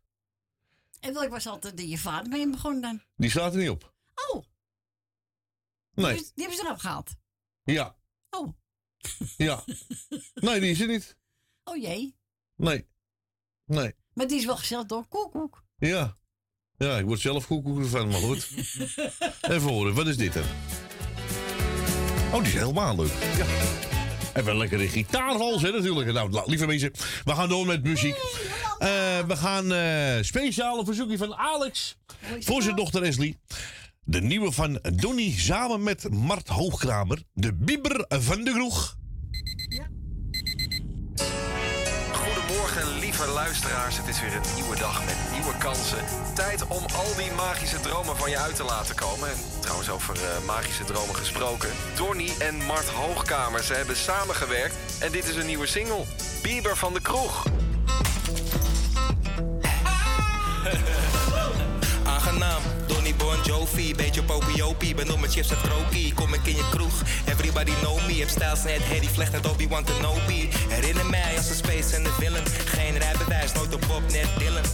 [1.01, 3.03] En welk was altijd de je vader mee begonnen dan?
[3.17, 3.95] Die staat er niet op.
[4.31, 4.45] Oh,
[5.95, 6.15] Nee.
[6.15, 7.11] die, die hebben ze erop gehaald.
[7.65, 7.97] Ja.
[8.31, 8.53] Oh.
[9.37, 9.65] Ja.
[10.35, 11.17] Nee, die is er niet.
[11.65, 12.17] Oh jee.
[12.57, 12.89] Nee.
[13.65, 13.95] Nee.
[14.13, 15.65] Maar die is wel gezellig door koekoek.
[15.77, 16.17] Ja.
[16.79, 18.49] Ja, ik word zelf koekoek van, maar goed.
[19.55, 20.43] Even horen, wat is dit dan?
[22.33, 23.13] Oh, die is helemaal leuk.
[23.37, 23.47] Ja.
[24.35, 26.13] Even een lekkere gitaarvals, hè, natuurlijk.
[26.13, 26.91] Nou, lieve mensen,
[27.25, 28.17] we gaan door met muziek.
[28.79, 28.89] Eh,
[29.27, 31.97] we gaan eh speciale verzoekje van Alex
[32.41, 33.39] voor zijn dochter Eslie.
[34.05, 37.23] De nieuwe van Donny samen met Mart Hoogkramer.
[37.33, 38.98] De Bieber van de Kroeg.
[43.19, 43.97] Lieve luisteraars.
[43.97, 46.05] Het is weer een nieuwe dag met nieuwe kansen.
[46.35, 49.29] Tijd om al die magische dromen van je uit te laten komen.
[49.29, 51.69] En trouwens, over eh, magische dromen gesproken.
[51.97, 54.75] Donny en Mart Hoogkamer, ze hebben samengewerkt.
[55.01, 56.05] En dit is een nieuwe single.
[56.43, 57.43] Bieber van de Kroeg.
[63.49, 64.95] Jovi, beetje popiopie.
[64.95, 67.03] Ben op mijn chips en krokie, kom ik in je kroeg.
[67.27, 70.49] Everybody know me, heb stijls net Harry Vlecht net Obi-Wan Kenobi.
[70.69, 72.45] Herinner mij als een space en de villain.
[72.65, 74.65] Geen rijbewijs, nooit op Bob, net Dylan.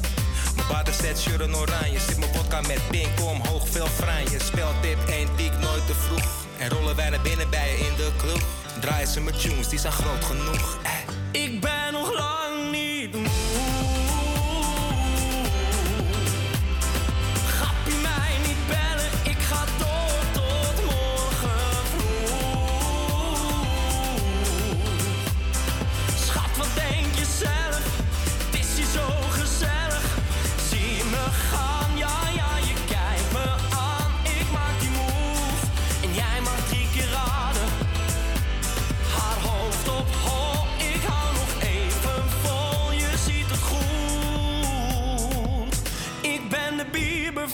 [0.56, 4.38] Mijn baden zet shirt en oranje, zit mijn vodka met pink omhoog, veel franje.
[4.44, 6.46] Speltip, één piek, nooit te vroeg.
[6.59, 8.42] En rollen wij naar binnen bij je in de club.
[8.80, 10.78] Draaien ze mijn tunes, die zijn groot genoeg.
[10.82, 11.42] Eh.
[11.42, 12.43] Ik ben nog lang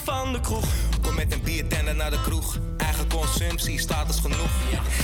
[0.04, 0.64] van de kroeg.
[1.02, 2.58] Kom met een biertender naar de kroeg.
[2.76, 4.50] Eigen consumptie, status genoeg.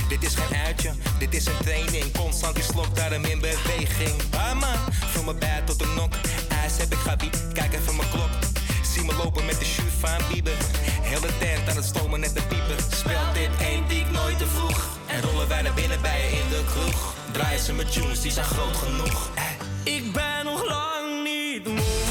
[0.09, 2.11] Dit is geen uitje, dit is een training.
[2.11, 4.21] Constant die slok, daarom in beweging.
[4.35, 6.13] Ah man, vul me bij tot een nok.
[6.49, 8.29] IJs heb ik gabi, kijk even mijn klok.
[8.93, 10.57] Zie me lopen met de shoot van Bieber.
[11.01, 12.79] Hele tent aan het stomen net de pieper.
[12.97, 14.97] Speelt dit één piek nooit te vroeg.
[15.05, 17.13] En rollen wij naar binnen bij je in de kroeg.
[17.31, 19.29] Draaien ze met tunes, die zijn groot genoeg.
[19.83, 22.06] Ik ben nog lang niet moe.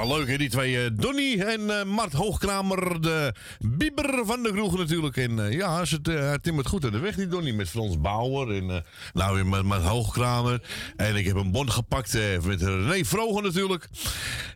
[0.00, 0.84] Ja, leuk hè, die twee.
[0.84, 5.16] eh, Donny en eh, Mart Hoogkramer, de bieber van de kroeg natuurlijk.
[5.16, 8.54] En eh, ja, ze hij timmert goed aan de weg, die Donny, met Frans Bauer.
[8.56, 10.62] En nou weer met, met Hoogkramer.
[10.96, 13.88] En ik heb een bon gepakt met René Vrogen natuurlijk.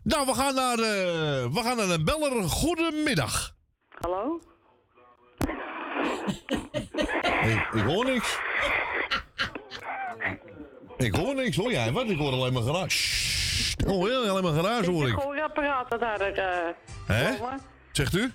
[0.02, 0.76] Nou, we gaan naar,
[1.52, 2.48] we gaan naar een beller.
[2.48, 3.54] Goedemiddag.
[3.88, 4.40] Hallo?
[7.44, 8.38] Ik, ik hoor niks.
[10.96, 12.08] Ik hoor niks, hoor jij wat?
[12.08, 13.33] Ik hoor alleen maar geraas.
[13.86, 15.14] Oh, alleen maar geraas hoor Dat ik.
[15.14, 16.32] je gehoorapparaat wat harder...
[16.38, 16.46] eh
[17.06, 17.30] Hè?
[17.92, 18.32] Zegt u?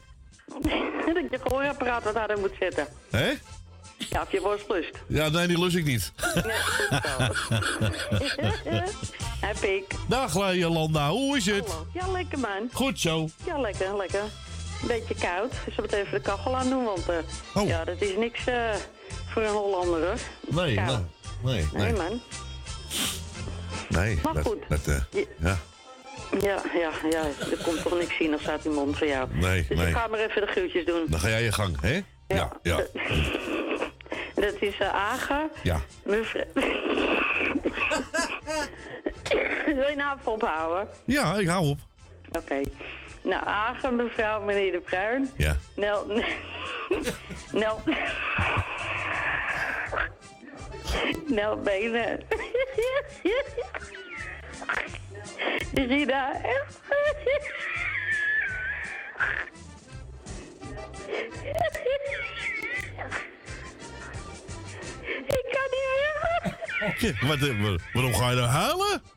[1.05, 2.87] dat je gehoorapparaat wat harder moet zetten.
[3.09, 3.31] Hè?
[4.09, 4.91] Ja, of je worst lust.
[5.07, 6.11] Ja, nee, die lust ik niet.
[9.39, 9.93] Hé, Pik.
[10.07, 11.67] Dag Jolanda, hoe is het?
[11.67, 11.87] Hallo.
[11.93, 12.69] Ja, lekker man.
[12.73, 13.29] Goed zo.
[13.45, 14.21] Ja, lekker, lekker.
[14.81, 15.51] Een beetje koud.
[15.65, 18.73] Dus we moeten even de kachel aan doen, want eh, ja, dat is niks eh,
[19.27, 20.17] voor een Hollander, hoor.
[20.63, 20.85] Nee, nee,
[21.43, 21.93] nee, Nee, nee.
[21.93, 22.21] man.
[23.89, 24.63] Nee, Maar dat, goed.
[24.69, 25.57] dat, eh, Je- ja,
[26.41, 27.23] Ja, ja, ja.
[27.51, 29.29] Er komt toch niks in als staat die mond voor jou.
[29.33, 29.87] Nee, dus nee.
[29.87, 31.05] ik ga maar even de gruutjes doen.
[31.07, 32.01] dan ga jij je gang, hè?
[32.27, 32.75] Ja, ja.
[34.35, 35.49] Dat is uh, Agen.
[35.63, 35.81] Ja.
[36.03, 36.43] Mevrouw...
[39.65, 40.87] Wil je nou even ophouden?
[41.05, 41.79] Ja, ik hou op.
[42.37, 42.61] Oké.
[43.21, 45.29] Nou, Agen, mevrouw, meneer De Bruin.
[45.37, 45.57] Ja.
[45.75, 46.05] Nel...
[47.51, 47.81] Nel...
[51.27, 52.19] Nel Benen.
[55.73, 56.33] Rina.
[65.27, 66.57] Ik kan niet meer.
[66.99, 69.01] Ja, wat, eh, wa- waarom ga je nou huilen?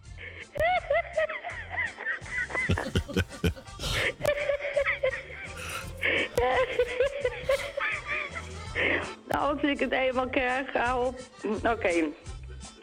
[9.29, 11.21] Nou, als ik het eenmaal krijg, hou op.
[11.65, 11.89] Oké,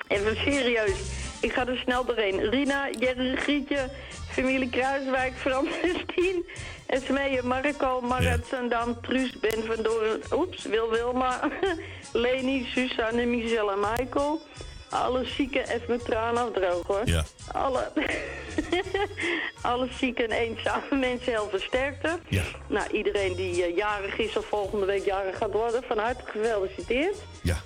[0.07, 1.28] even serieus.
[1.41, 2.49] Ik ga er snel doorheen.
[2.49, 3.90] Rina, Jerry, Grietje,
[4.30, 6.45] familie Kruiswijk, Frans en Stien.
[6.86, 11.49] Esmee, Marco, Marit, Zandam, Truus, Ben van Doren, oeps, Wil Wilma,
[12.14, 14.41] Leni, Suzanne, Michelle en Michael.
[14.90, 17.02] Alle zieken, even mijn tranen afdrogen hoor.
[17.06, 17.24] Ja.
[17.52, 17.91] Alle,
[19.61, 22.20] alle zieke en eenzame mensen heel versterkte.
[22.28, 22.44] Ja.
[22.68, 27.16] Nou, iedereen die eh, jarig is of volgende week jarig gaat worden, van harte gefeliciteerd.
[27.41, 27.57] Ja.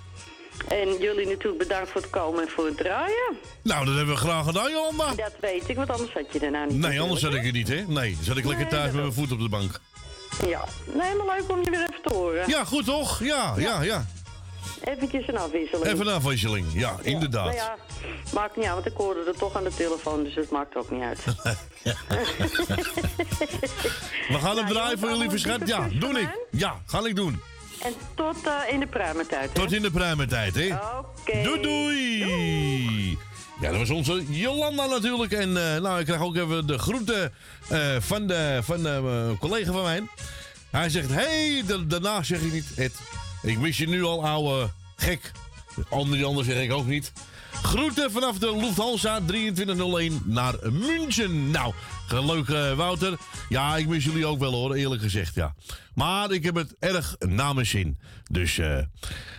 [0.67, 3.37] En jullie natuurlijk bedankt voor het komen en voor het draaien.
[3.61, 5.15] Nou, dat hebben we graag gedaan, Jolanda.
[5.15, 6.77] Dat weet ik, want anders had je daarna niet.
[6.77, 7.93] Nee, anders zat natuurlijk, ik er niet, hè?
[7.93, 9.79] Nee, zat ik lekker thuis met mijn voet op de bank.
[10.47, 12.49] Ja, nee, maar leuk om je weer even te horen.
[12.49, 13.23] Ja, goed toch?
[13.23, 14.05] Ja, ja, ja.
[14.83, 15.85] Eventjes een afwisseling.
[15.85, 16.65] Even een afwisseling.
[16.73, 17.45] Ja, inderdaad.
[17.45, 17.75] Nou ja,
[18.33, 20.91] maakt niet uit, want ik hoorde er toch aan de telefoon, dus het maakt ook
[20.91, 21.19] niet uit.
[24.29, 25.67] We gaan hem Nou, draaien voor jullie verschat.
[25.67, 26.29] Ja, doe ik.
[26.51, 27.41] Ja, ga ik doen.
[27.81, 29.49] En tot eh, in de pruimentijd.
[29.53, 29.59] hè?
[29.61, 30.67] Tot in de pruimentijd, hè?
[30.97, 31.43] Oké.
[31.43, 33.17] Doei, doei.
[33.61, 35.31] Ja, dat was onze Jolanda natuurlijk.
[35.31, 37.33] En eh, nou, ik krijg ook even de groeten
[37.69, 38.89] eh, van, de, van de,
[39.29, 40.03] eh, collega van mij.
[40.71, 42.93] Hij zegt, hey, da- daarna zeg ik niet, Ed,
[43.43, 45.31] ik mis je nu al, ouwe gek.
[45.89, 47.11] Ander die ander zeg ik ook niet.
[47.51, 51.51] Groeten vanaf de Lufthansa 2301 naar München.
[51.51, 51.73] Nou,
[52.09, 53.17] leuk eh, Wouter.
[53.49, 55.55] Ja, ik mis jullie ook wel hoor, eerlijk gezegd, ja.
[55.95, 57.97] Maar ik heb het erg mijn zin.
[58.31, 58.77] Dus, eh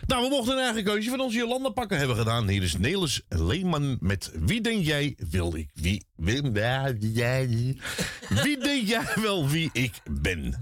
[0.07, 2.49] nou, we mochten een eigen keuze van onze Jolanda pakken hebben gedaan.
[2.49, 6.05] Hier is Nelis Leeman met Wie denk jij wil ik wie...
[7.49, 7.81] Wie,
[8.29, 10.55] wie denk jij wel wie ik ben?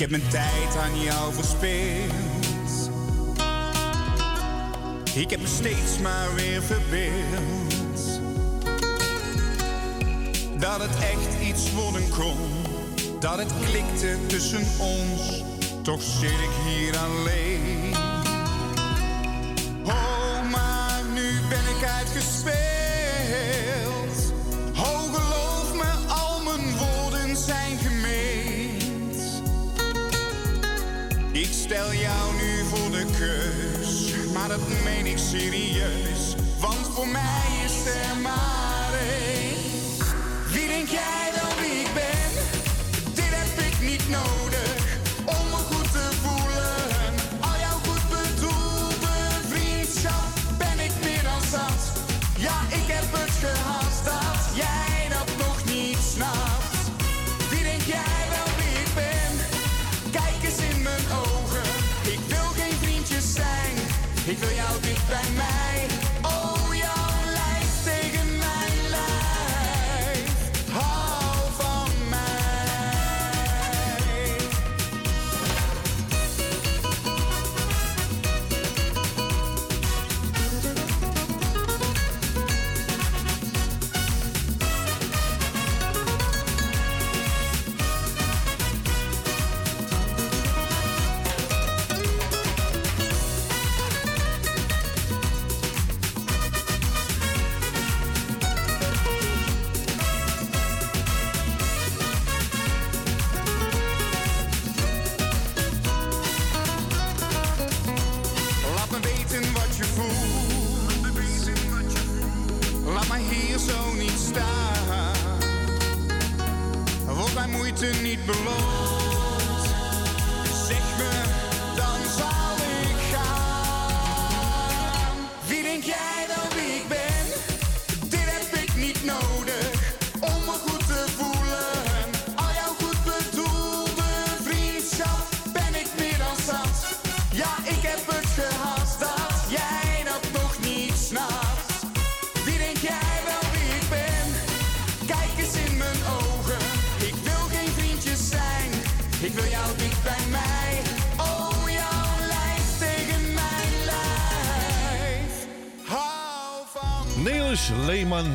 [0.00, 2.90] Ik heb mijn tijd aan jou verspeeld.
[5.14, 8.20] Ik heb me steeds maar weer verbeeld.
[10.58, 12.59] Dat het echt iets worden kon.
[13.20, 15.42] Dat het klikte tussen ons.
[15.82, 17.94] Toch zit ik hier alleen.
[19.84, 22.54] Oh, maar nu ben ik uitgespeeld.
[24.76, 29.42] Oh, geloof me, al mijn woorden zijn gemeend.
[31.32, 36.34] Ik stel jou nu voor de keus, maar dat meen ik serieus.
[36.60, 38.59] Want voor mij is er maar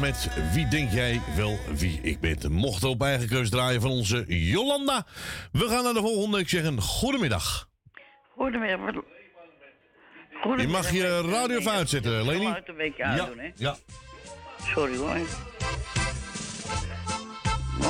[0.05, 2.51] met Wie denk jij wel wie ik ben?
[2.51, 5.05] Mocht op eigen keus draaien van onze Jolanda.
[5.51, 6.39] We gaan naar de volgende.
[6.39, 7.69] Ik zeg een goedemiddag.
[8.35, 8.93] Goedemiddag.
[10.61, 12.45] Je mag je radio even uitzetten, Het Leni.
[12.45, 13.51] geluid een beetje uitdoen, hè?
[13.55, 13.75] Ja.
[14.73, 15.17] Sorry hoor.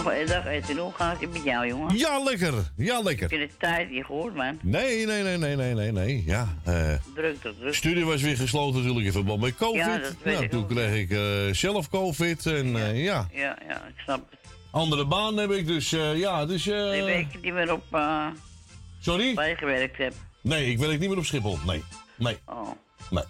[0.05, 0.77] Een dag eten.
[0.77, 1.97] Hoe gaat het met jou, jongen?
[1.97, 2.53] Ja, lekker.
[2.77, 3.29] Ja, Ik lekker.
[3.29, 4.59] vind het tijd niet gehoord, man.
[4.61, 6.23] Nee, nee, nee, nee, nee, nee, nee.
[6.25, 6.73] Ja, eh
[7.15, 7.73] Druk, druk, druk.
[7.75, 9.85] studie was weer gesloten natuurlijk in verband met COVID.
[9.85, 10.69] Ja, dat weet nou, ik toen ook.
[10.69, 13.27] kreeg ik eh, zelf COVID en eh, ja.
[13.33, 14.39] Ja, ja, ik snap het.
[14.71, 16.63] Andere baan heb ik, dus ja, dus...
[16.63, 16.73] Die
[17.03, 18.25] week niet meer op uh,
[18.99, 19.33] Sorry?
[19.33, 20.15] waar je gewerkt hebt.
[20.41, 21.57] Nee, ik werk niet meer op Schiphol.
[21.65, 21.83] Nee,
[22.17, 22.69] nee, Oh,
[23.09, 23.23] nee.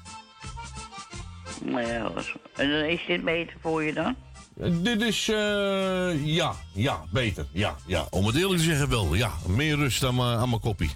[1.63, 2.11] nou ja.
[2.55, 4.15] En dan is dit beter voor je dan?
[4.55, 7.45] Dit is, eh, ja, ja, beter.
[7.51, 8.07] Ja, ja.
[8.09, 9.31] Om het eerlijk te zeggen wel, ja.
[9.47, 10.91] Meer rust aan mijn aan mijn koppie.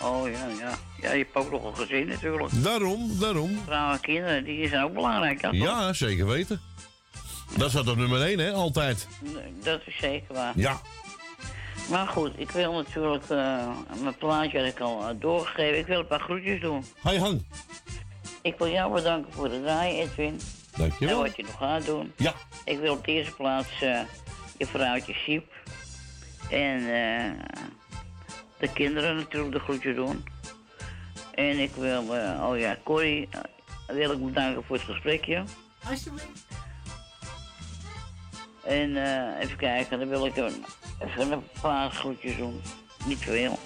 [0.00, 0.74] Oh ja, ja.
[1.00, 2.62] Ja, je hebt ook nog een gezin natuurlijk.
[2.62, 3.58] Daarom, daarom.
[3.64, 5.58] Vrouwen en kinderen, die zijn ook belangrijk, ja, toch?
[5.58, 6.60] Ja, zeker weten.
[7.56, 9.08] Dat staat op nummer 1, hè, altijd.
[9.62, 10.52] Dat is zeker waar.
[10.56, 10.80] Ja.
[11.90, 13.68] Maar goed, ik wil natuurlijk, eh,
[14.02, 16.84] mijn plaatje had ik al eh, doorgegeven, ik wil een paar groetjes doen.
[17.02, 17.44] Hi, hang.
[18.42, 20.40] Ik wil jou bedanken voor de draaien, Edwin.
[20.76, 21.16] Dankjewel.
[21.16, 22.12] En wat je nog gaat doen.
[22.16, 22.34] Ja.
[22.64, 24.00] Ik wil op de eerste plaats eh,
[24.58, 25.52] je vrouwtje Siep.
[26.50, 27.30] En eh,
[28.58, 30.24] de kinderen natuurlijk de groetjes doen.
[31.34, 33.28] En ik wil, eh, oh ja, Corrie,
[33.86, 35.44] wil ik bedanken voor het gesprekje.
[35.88, 36.46] Alsjeblieft.
[38.64, 40.64] En eh, even kijken, dan wil ik een,
[40.98, 42.60] even een paar groetjes doen.
[43.06, 43.58] Niet veel.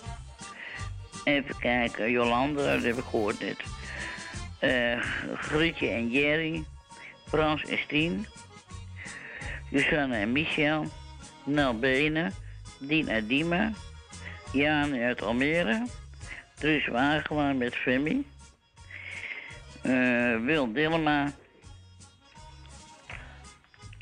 [1.25, 3.61] Even kijken, Jolande, dat heb ik gehoord net.
[4.59, 5.03] Eh
[5.35, 6.65] Grietje en Jerry.
[7.29, 8.27] Frans en Stien.
[9.71, 10.85] Susanne en Michel.
[11.45, 12.33] Nel Benen.
[12.81, 13.75] Dien en Diemen.
[14.53, 15.87] Jaan uit Almere.
[16.55, 18.27] Truus Wagelaar met Femi.
[19.83, 21.33] Eh, Wil Dillema.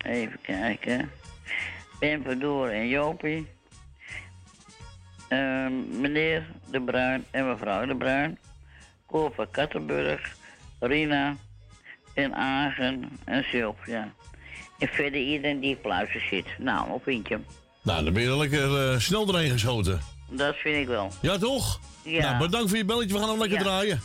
[0.05, 1.11] Even kijken.
[1.99, 3.47] Ben Verdoor en Jopie.
[5.29, 8.39] Eh, meneer De Bruin en mevrouw De Bruin.
[9.07, 10.37] Cor van Kattenburg.
[10.81, 11.37] Rina.
[12.17, 14.13] En Agen en Sylvia.
[14.79, 16.47] En verder iedereen die op luister zit.
[16.59, 17.45] Nou, hoe vind je hem?
[17.83, 20.01] Nou, dan ben je er lekker eh, snel doorheen geschoten.
[20.31, 21.13] Dat vind ik wel.
[21.23, 21.81] Ja, toch?
[22.03, 22.21] Ja.
[22.21, 23.13] Nou, bedankt voor je belletje.
[23.15, 23.65] We gaan hem lekker Ja.
[23.65, 24.01] draaien.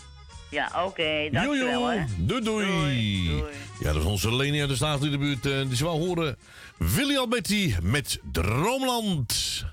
[0.50, 2.04] Ja, oké, dankjewel hè.
[2.18, 3.44] Doei, doei.
[3.80, 5.46] Ja, dat is onze Leni uit de staat in de buurt.
[5.46, 6.38] eh, die ze wel horen.
[6.78, 9.66] Willy Alberti met Droomland.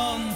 [0.00, 0.29] Heerlijk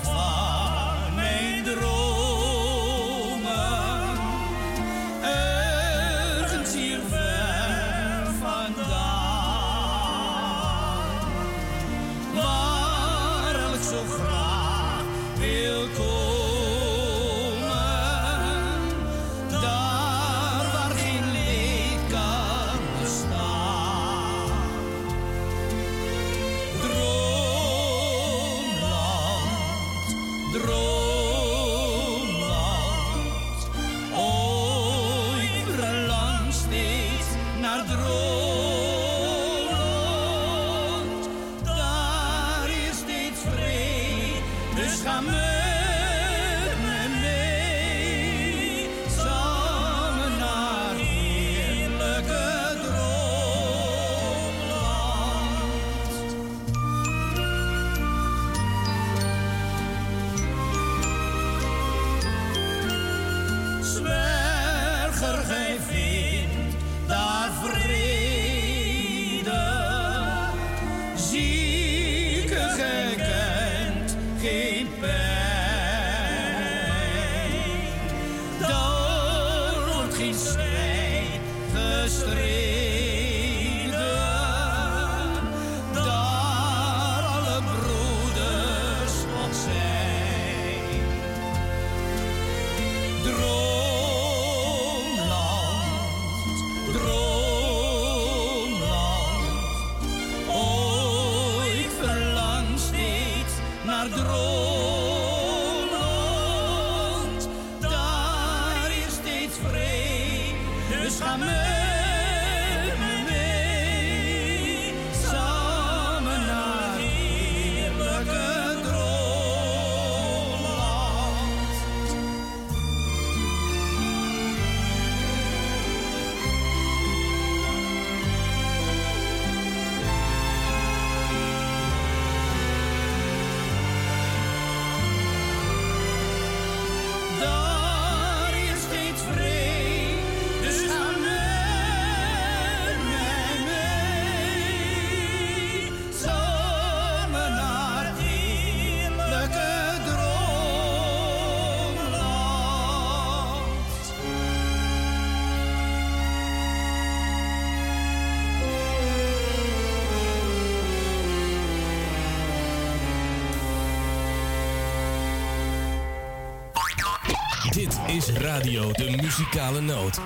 [168.14, 170.20] is radio de muzikale noot.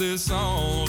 [0.00, 0.86] this all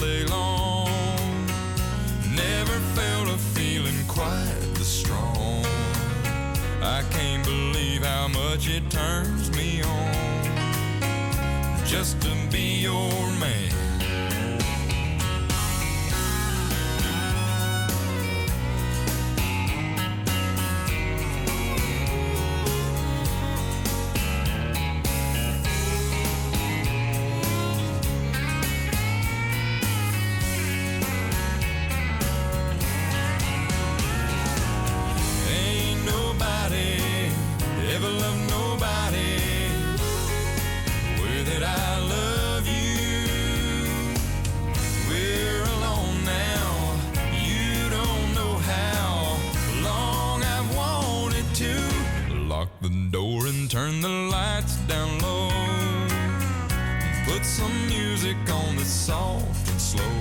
[57.42, 60.12] put some music on that's soft and slow.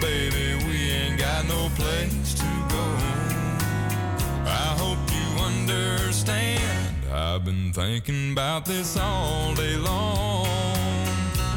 [0.00, 2.84] Baby, we ain't got no place to go.
[4.46, 6.94] I hope you understand.
[7.12, 10.46] I've been thinking about this all day long.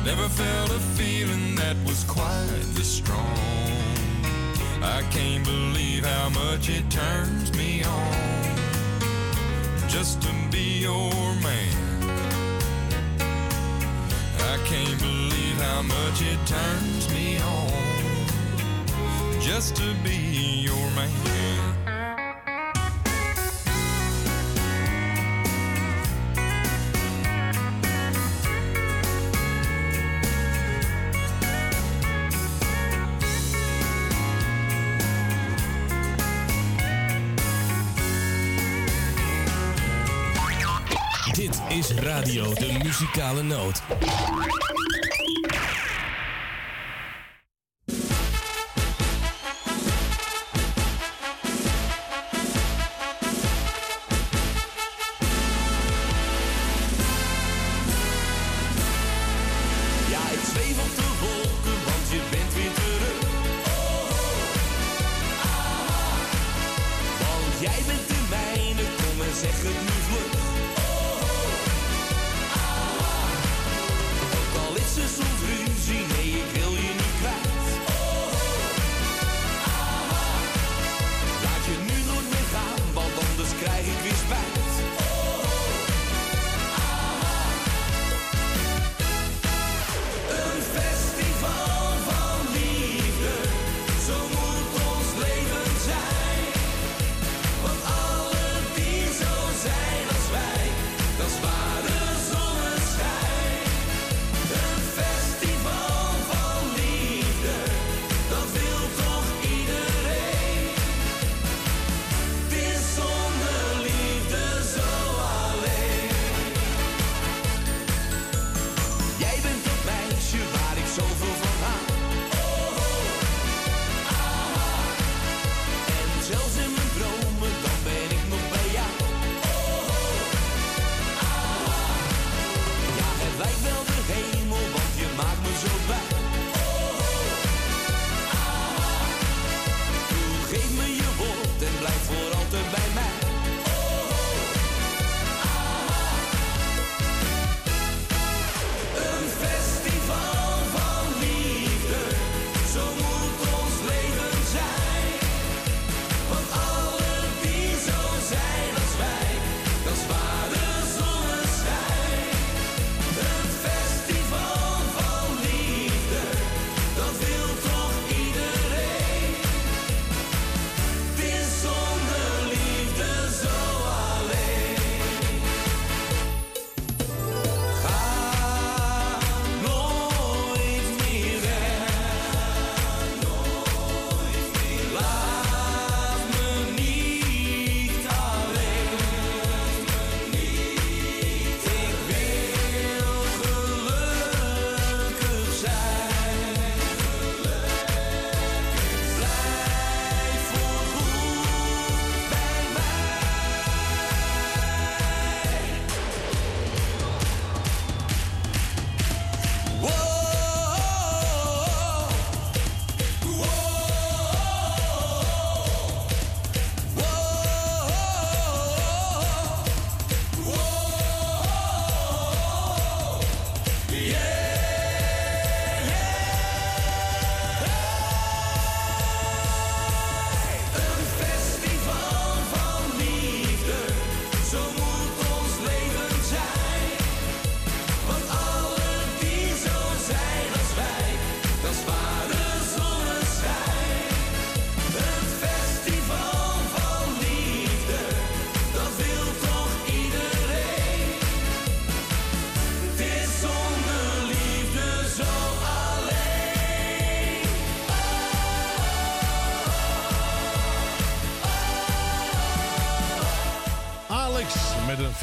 [0.04, 3.38] Never felt a feeling that was quite this strong.
[4.82, 8.58] I can't believe how much it turns me on
[9.88, 11.12] just to be your
[11.42, 11.89] man.
[14.66, 17.72] can't believe how much it turns me on
[19.40, 21.30] just to be your man.
[41.72, 43.82] is Radio de muzikale noot.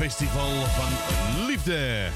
[0.07, 2.09] Festival van Liefde.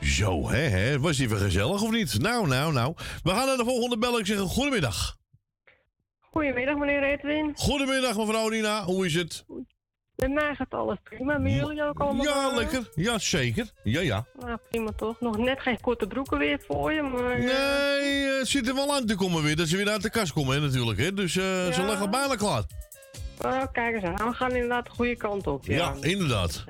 [0.00, 1.00] Zo, hè, hè?
[1.00, 2.18] Was die weer gezellig of niet?
[2.20, 2.94] Nou, nou, nou.
[3.22, 4.18] We gaan naar de volgende bel.
[4.18, 5.16] Ik zeg een goedemiddag.
[6.20, 7.52] Goedemiddag, meneer Edwin.
[7.56, 8.84] Goedemiddag, mevrouw Nina.
[8.84, 9.44] Hoe is het?
[10.16, 11.38] Met mij gaat alles prima.
[11.38, 12.24] Met jullie ook allemaal?
[12.24, 12.56] Ja, eh?
[12.56, 12.90] lekker.
[12.94, 13.70] Ja, zeker.
[13.82, 14.26] Ja, ja.
[14.38, 15.20] Nou, prima toch.
[15.20, 17.30] Nog net geen korte broeken weer voor je, maar...
[17.30, 19.56] eh, Nee, eh, het zit er wel aan te komen weer.
[19.56, 20.98] Dat ze weer uit de kast komen, hè, natuurlijk.
[20.98, 21.14] Hè?
[21.14, 21.42] Dus eh
[21.72, 21.86] ze Ja.
[21.86, 22.62] liggen bijna klaar.
[23.44, 24.14] Oh, kijk eens aan.
[24.14, 25.66] Nou, we gaan inderdaad de goede kant op.
[25.66, 25.76] Ja.
[25.76, 26.64] Ja, inderdaad.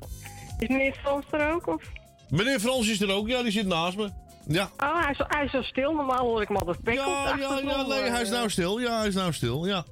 [0.58, 1.66] Is meneer Frans er ook?
[1.66, 1.82] Of?
[2.28, 3.28] Meneer Frans is er ook.
[3.28, 4.10] Ja, die zit naast me.
[4.46, 4.70] Ja.
[4.76, 5.92] Oh, hij is, hij is zo stil.
[5.92, 7.08] Normaal hoor ik hem altijd spekkel.
[7.10, 8.78] Ja, ja, ja, nee, hij is nou stil.
[8.80, 9.66] Ja, hij is nou stil.
[9.66, 9.84] Ja.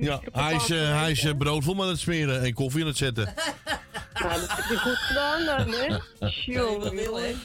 [0.00, 2.96] Ja, hij is, eh, hij is eh, broodvol aan het smeren en koffie aan het
[2.96, 3.34] zetten.
[4.22, 5.98] Nou, dat heb je goed gedaan dan, hè?
[6.28, 7.36] Jongen.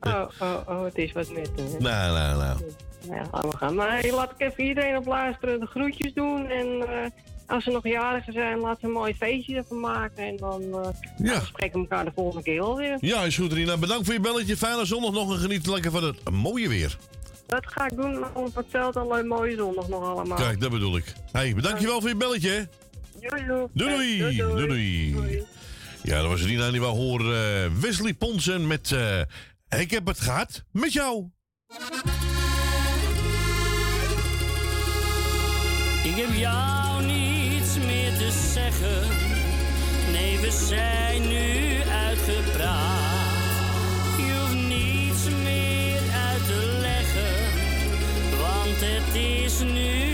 [0.00, 1.66] Oh, oh, oh, het is wat met hem.
[1.66, 1.78] hè.
[1.78, 2.58] nou, nou, nou.
[3.06, 3.74] Nou ja, laten we gaan.
[3.74, 6.48] Maar hey, laat ik even iedereen op luisteren, de groetjes doen.
[6.50, 7.10] En eh,
[7.46, 10.24] als ze nog jarigen zijn, laten we een mooi feestje ervan maken.
[10.26, 11.40] En dan eh Ja.
[11.40, 12.96] spreken we elkaar de volgende keer wel weer.
[13.00, 13.76] Ja, is goed, Rina.
[13.76, 14.56] Bedankt voor je belletje.
[14.56, 16.96] Fijne zondag nog en geniet lekker van het mooie weer.
[17.46, 20.36] Dat ga ik doen, maar op hetzelfde al een mooie zondag nog allemaal.
[20.38, 21.12] Kijk, dat bedoel ik.
[21.32, 22.68] Hey, bedankt je wel voor je belletje.
[23.20, 23.44] Doei
[23.74, 24.36] doei.
[24.36, 25.44] Doei doei.
[26.02, 27.64] Ja, dat was Rina die wou horen.
[27.64, 31.24] eh, Wesley Ponsen met eh, Ik heb het gehad met jou.
[36.04, 37.25] Ik heb jou niets
[40.46, 43.36] we zijn nu uitgepraat.
[44.16, 47.34] Je hoeft niets meer uit te leggen.
[48.38, 50.05] Want het is nu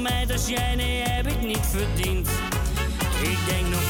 [0.00, 2.28] Meid als jij, nee, heb ik niet verdiend.
[3.22, 3.89] Ik denk nog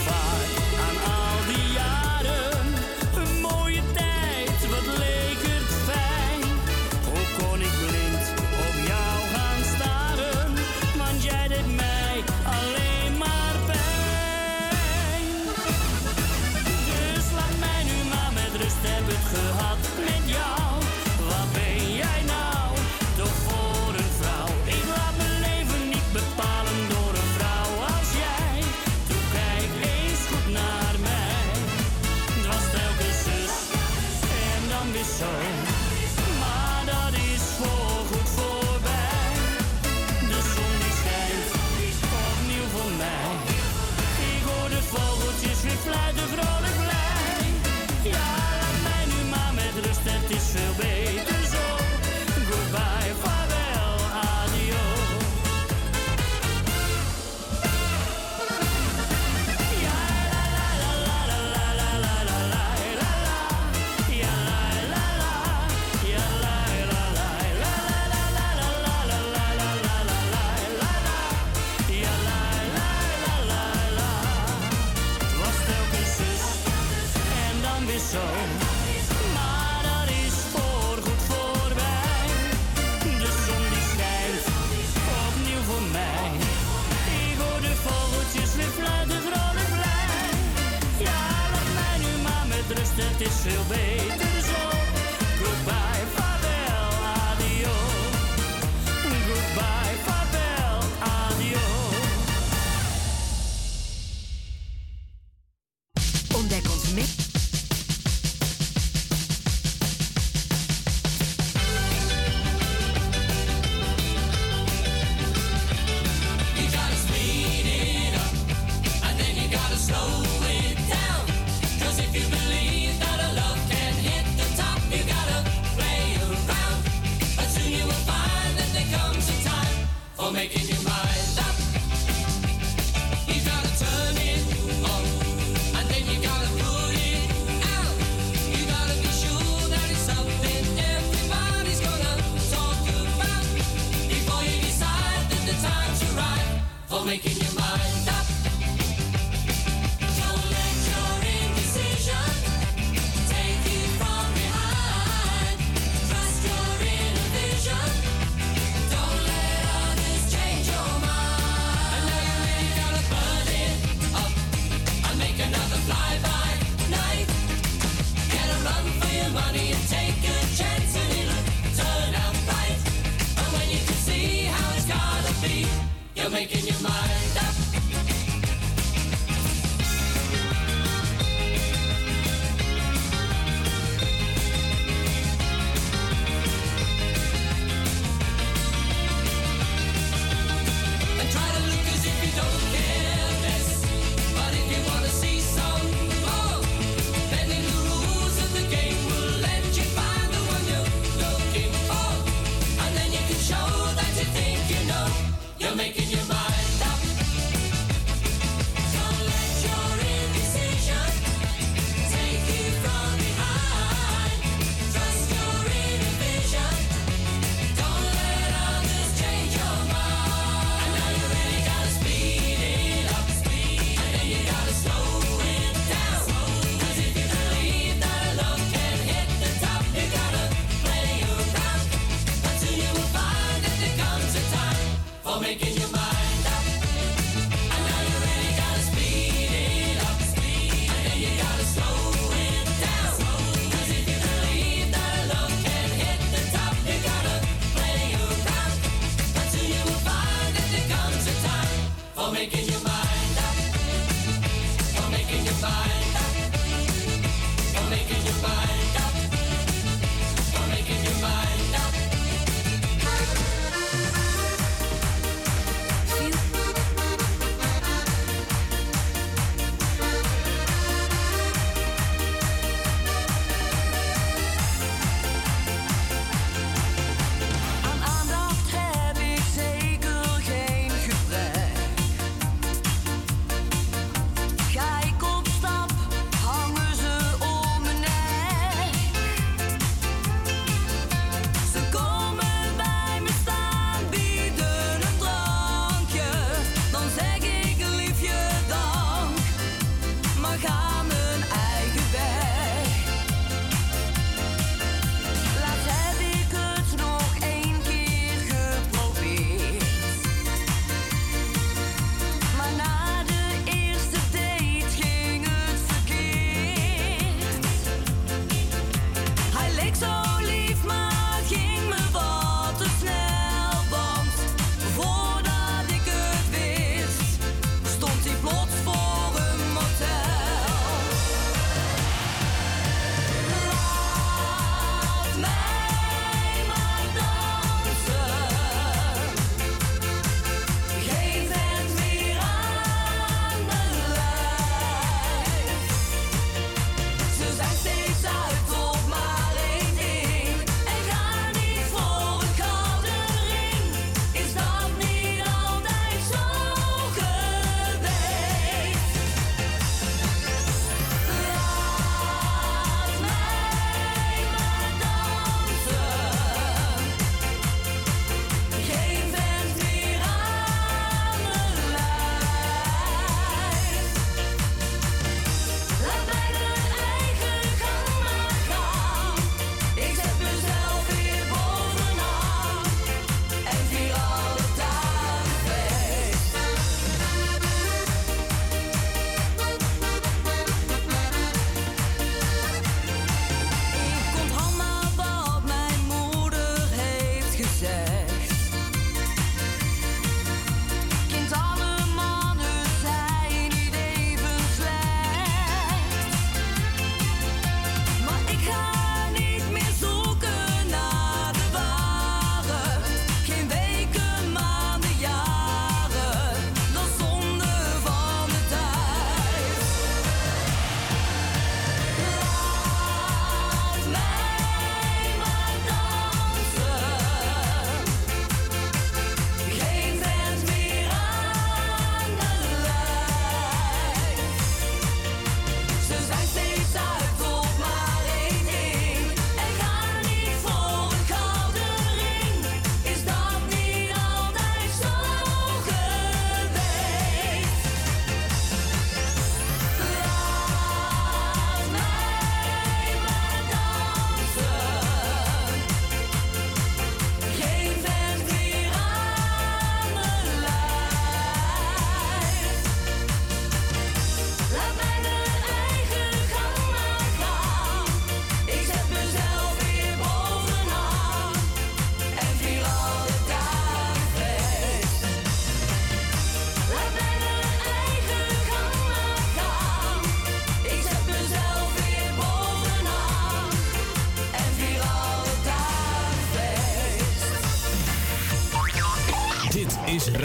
[93.51, 93.99] seu bem.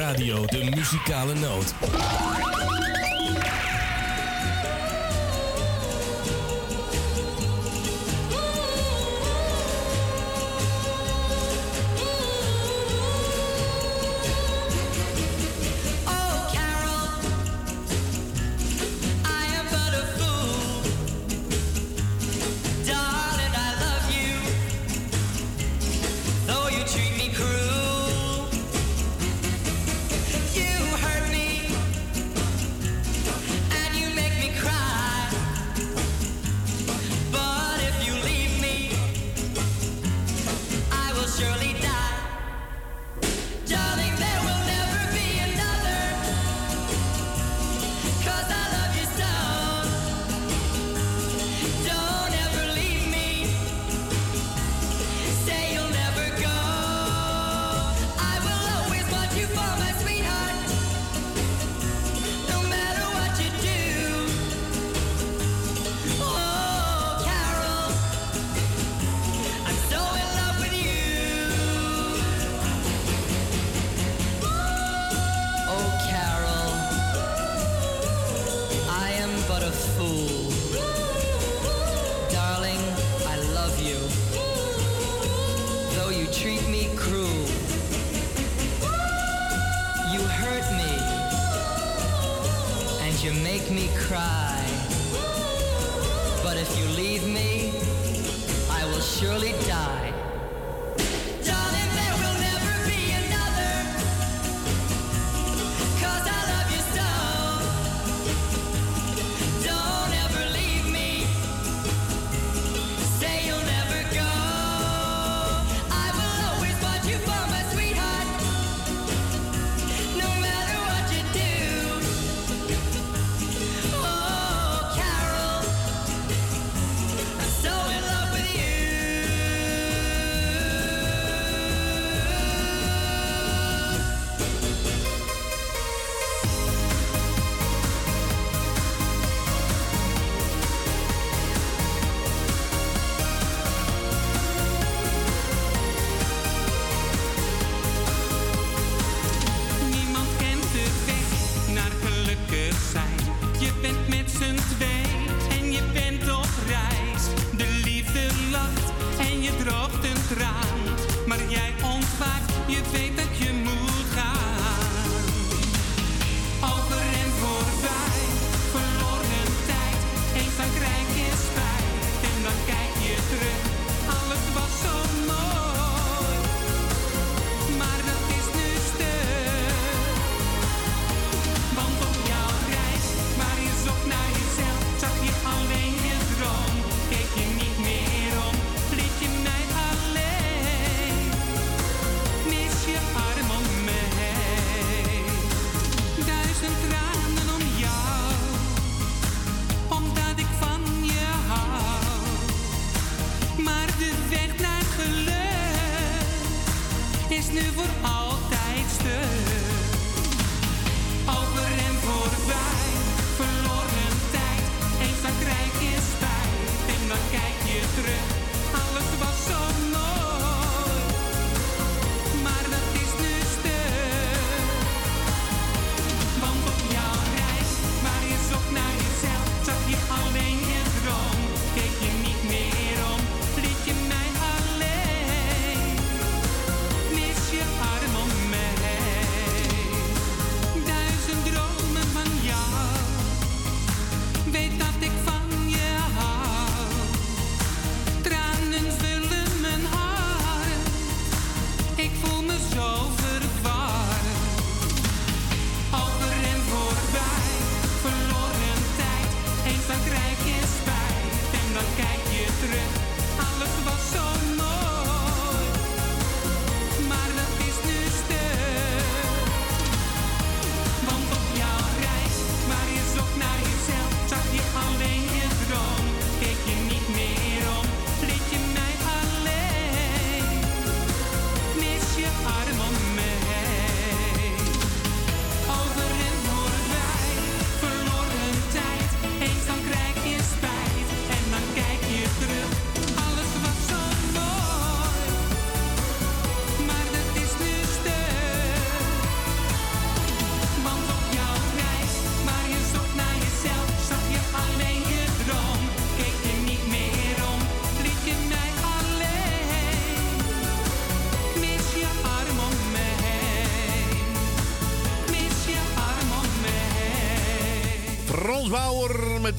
[0.07, 2.34] Radio de Muzikale Noot.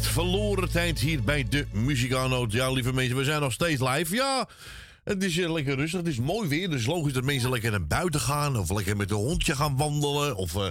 [0.07, 2.53] Met verloren tijd hier bij de Muzikanoot.
[2.53, 4.15] Ja, lieve mensen, we zijn nog steeds live.
[4.15, 4.49] Ja,
[5.05, 6.01] het is eh, lekker rustig.
[6.01, 6.71] Het is mooi weer.
[6.71, 8.59] Dus logisch dat mensen lekker naar buiten gaan.
[8.59, 10.37] Of lekker met een hondje gaan wandelen.
[10.37, 10.69] Of eh,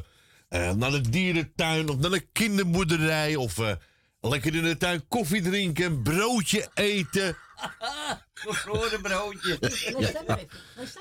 [0.48, 1.90] eh, naar de dierentuin.
[1.90, 3.36] Of naar de kinderboerderij.
[3.36, 3.72] Of eh,
[4.20, 6.02] lekker in de tuin koffie drinken.
[6.02, 7.38] Broodje eten.
[8.46, 9.58] Bevroren broodje.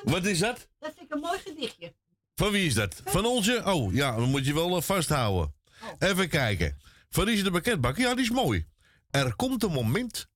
[0.05, 0.69] Wat is dat?
[0.79, 1.93] Dat vind ik een mooi gedichtje.
[2.35, 3.03] Van wie is dat?
[3.05, 3.63] Van onze?
[3.65, 5.55] Oh, ja, dan moet je wel vasthouden.
[5.99, 6.79] Even kijken.
[7.15, 7.97] Van Richard de Pakketbak.
[7.97, 8.67] Ja, die is mooi.
[9.11, 10.29] Er komt een moment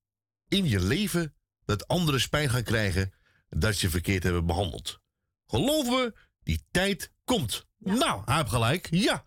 [0.49, 1.35] in je leven
[1.65, 3.13] dat anderen spijt gaan krijgen
[3.49, 5.01] dat ze je verkeerd hebben behandeld.
[5.47, 7.67] Geloof me, die tijd komt.
[7.79, 8.89] Nou, hij heeft gelijk.
[8.91, 9.25] Ja.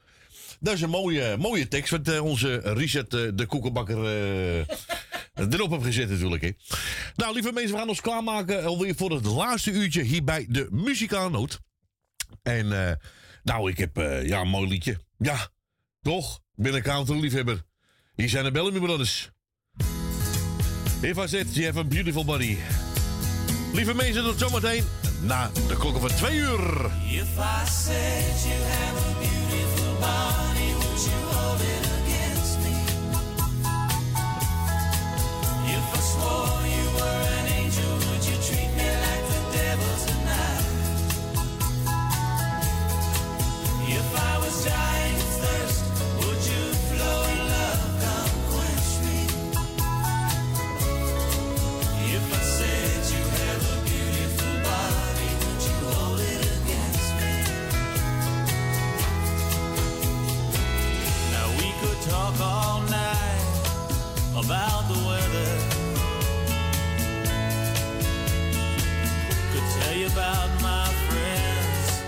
[0.59, 4.65] Dat is een mooie, mooie tekst wat eh, onze Richard eh, de koekenbakker eh,
[5.53, 6.41] erop heeft gezet natuurlijk.
[6.41, 6.51] Hè.
[7.15, 10.67] Nou, lieve mensen, we gaan ons klaarmaken alweer voor het laatste uurtje hier bij de
[10.71, 11.59] Muzikaalnoot.
[12.41, 12.97] En
[13.43, 13.95] nou, ik heb
[14.25, 14.99] ja, een mooi liedje.
[15.17, 15.49] Ja,
[16.01, 16.41] toch?
[16.61, 17.63] Ben een country-liefhebber.
[18.15, 19.29] Hier zijn de Bellamy Brothers.
[21.01, 22.57] If I said you have a beautiful body.
[23.73, 24.83] Lieve mensen, tot zometeen
[25.21, 26.91] na de klokken van twee uur.
[27.09, 32.75] If I said you have a beautiful body, would you hold it against me?
[35.75, 40.65] If I swore you were an angel, would you treat me like the devil tonight?
[43.88, 45.70] If I was dying of
[62.37, 63.41] talk all night
[64.31, 65.57] about the weather.
[69.53, 72.03] Could tell you about my friends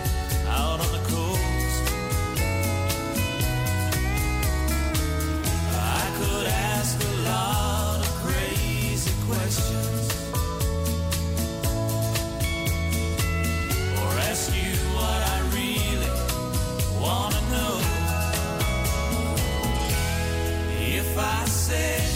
[0.47, 1.83] out on the coast.
[5.75, 9.92] I could ask a lot of crazy questions.
[21.73, 22.12] I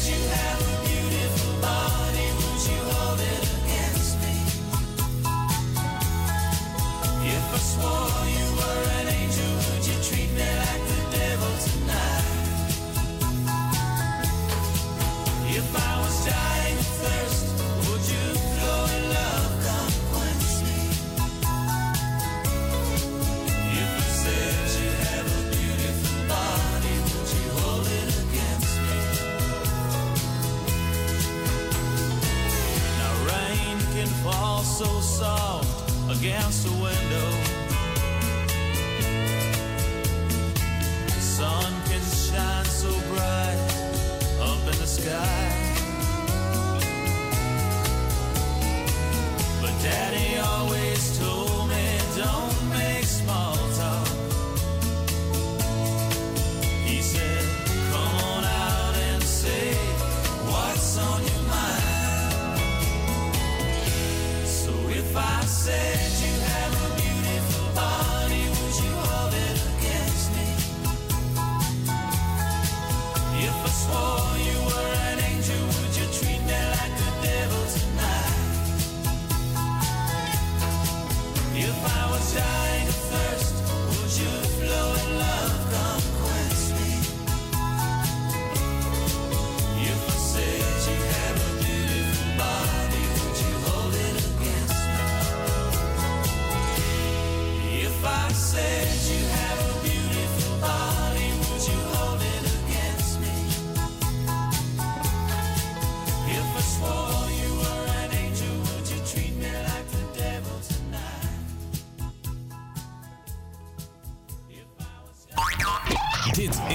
[36.27, 37.29] against the window.
[41.05, 43.57] The sun can shine so bright
[44.41, 45.49] up in the sky.
[49.61, 51.46] But Daddy always told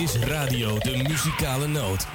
[0.02, 2.06] is Radio de Muzikale Noot.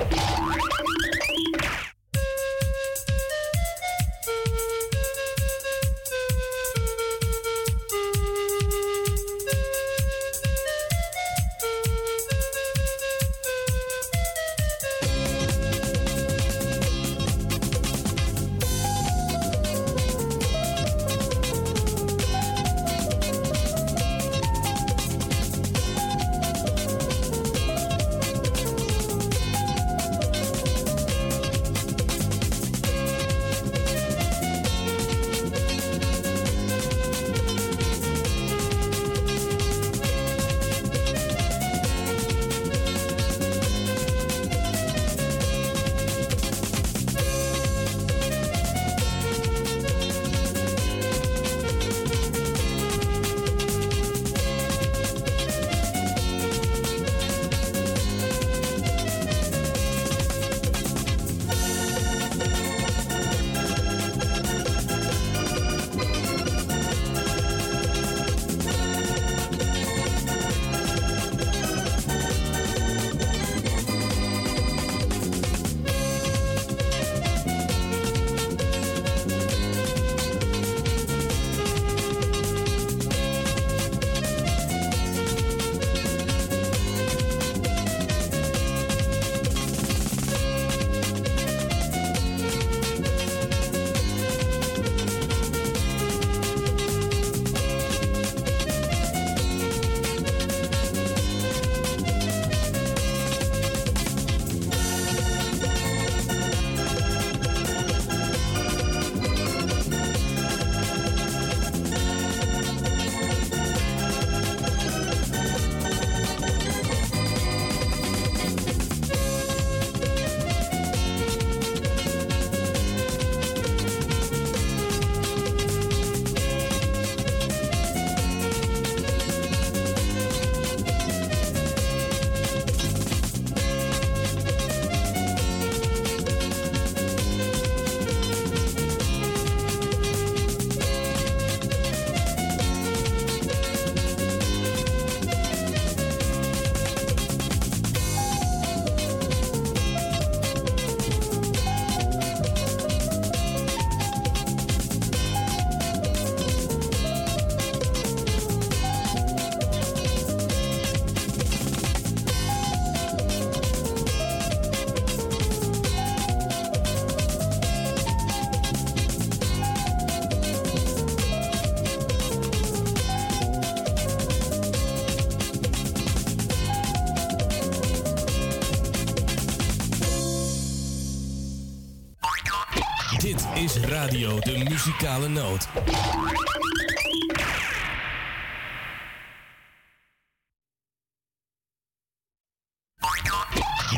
[184.08, 185.68] radio de muzikale noot.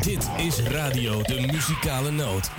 [0.00, 2.50] Dit is radio de muzikale noot.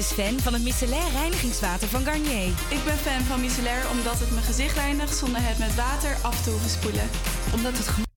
[0.00, 2.46] is fan van het micellair reinigingswater van Garnier.
[2.46, 6.42] Ik ben fan van micellair omdat het mijn gezicht reinigt zonder het met water af
[6.42, 7.10] te hoeven spoelen.
[7.54, 8.09] Omdat het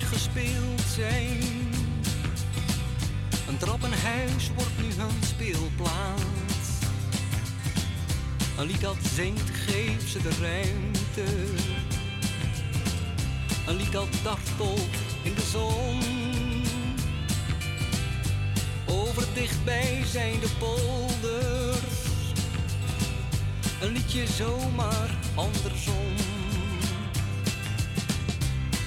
[0.00, 1.40] Gespeeld zijn.
[3.48, 6.68] Een trappenhuis wordt nu een speelplaats.
[8.58, 11.44] Een lied dat zingt geeft ze de ruimte.
[13.66, 16.00] Een lied dat dartelt in de zon.
[18.86, 21.82] Over dichtbij zijn de polders.
[23.80, 26.31] Een liedje zomaar andersom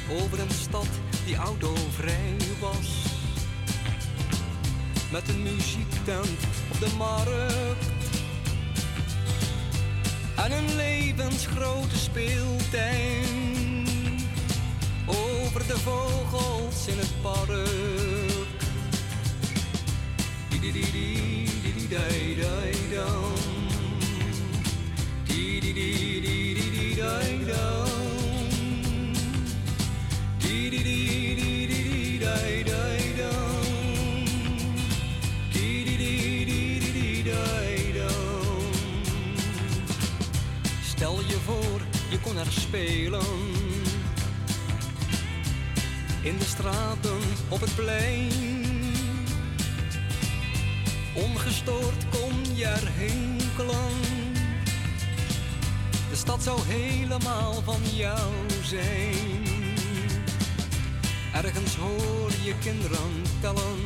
[0.10, 0.88] over een stad
[1.26, 3.04] die autovrij was.
[5.12, 6.40] Met een muziektent
[6.72, 7.86] op de markt
[10.36, 13.38] en een levensgrote speeltuin.
[15.06, 18.06] Over de vogels in het park.
[42.50, 43.26] Spelen.
[46.22, 47.20] In de straten,
[47.50, 48.32] op het plein.
[51.16, 53.94] Ongestoord kon je er hinkelen.
[56.10, 58.32] De stad zou helemaal van jou
[58.64, 59.44] zijn.
[61.34, 63.80] Ergens hoor je kinderen tellen.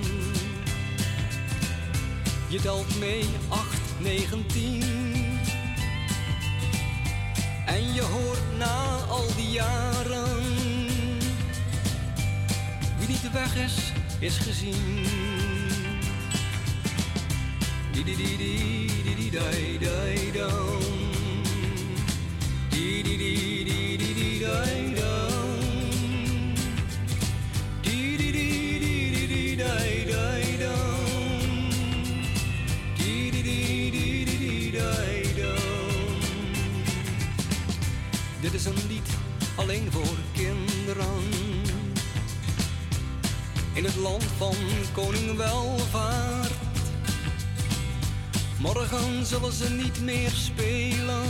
[2.48, 5.09] Je telt mee 8, 19.
[7.70, 10.48] En je hoort na al die jaren.
[12.98, 15.06] Wie niet weg is, is gezien.
[17.92, 18.16] Di di
[38.60, 39.10] is een lied
[39.56, 41.24] alleen voor kinderen.
[43.74, 44.56] In het land van
[44.94, 46.52] koning welvaart.
[48.58, 51.28] Morgen zullen ze niet meer spelen.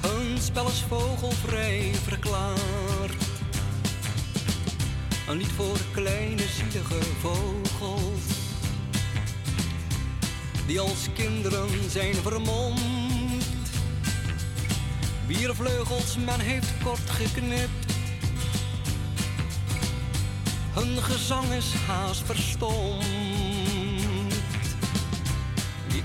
[0.00, 3.22] Hun spel is vogelvrij verklaard.
[5.28, 8.24] Een lied voor kleine zielige vogels.
[10.66, 13.05] Die als kinderen zijn vermomd.
[15.26, 17.92] Wier vleugels men heeft kort geknipt.
[20.74, 23.04] Hun gezang is haast verstomd.
[25.88, 26.00] Di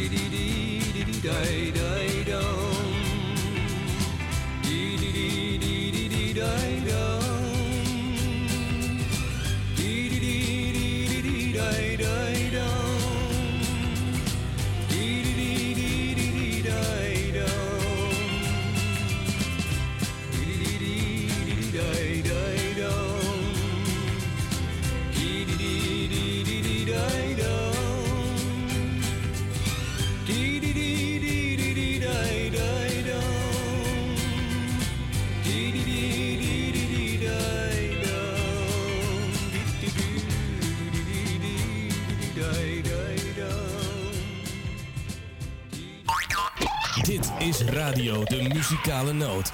[47.91, 49.51] Radio de Muzikale Noot.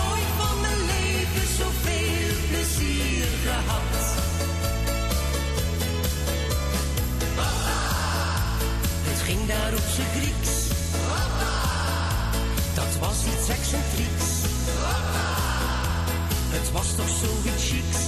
[0.00, 3.90] Nooit van mijn leven zoveel plezier gehad.
[9.08, 10.52] Het ging daar op zijn Grieks.
[12.74, 14.30] Dat was iets excentrieks.
[16.54, 18.01] Het was toch zoiets chics.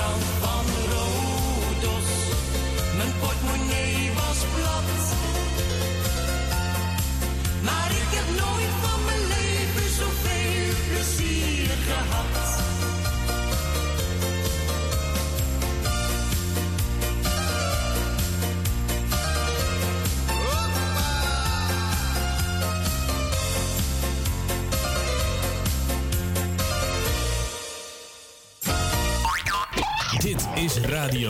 [0.00, 0.29] strand.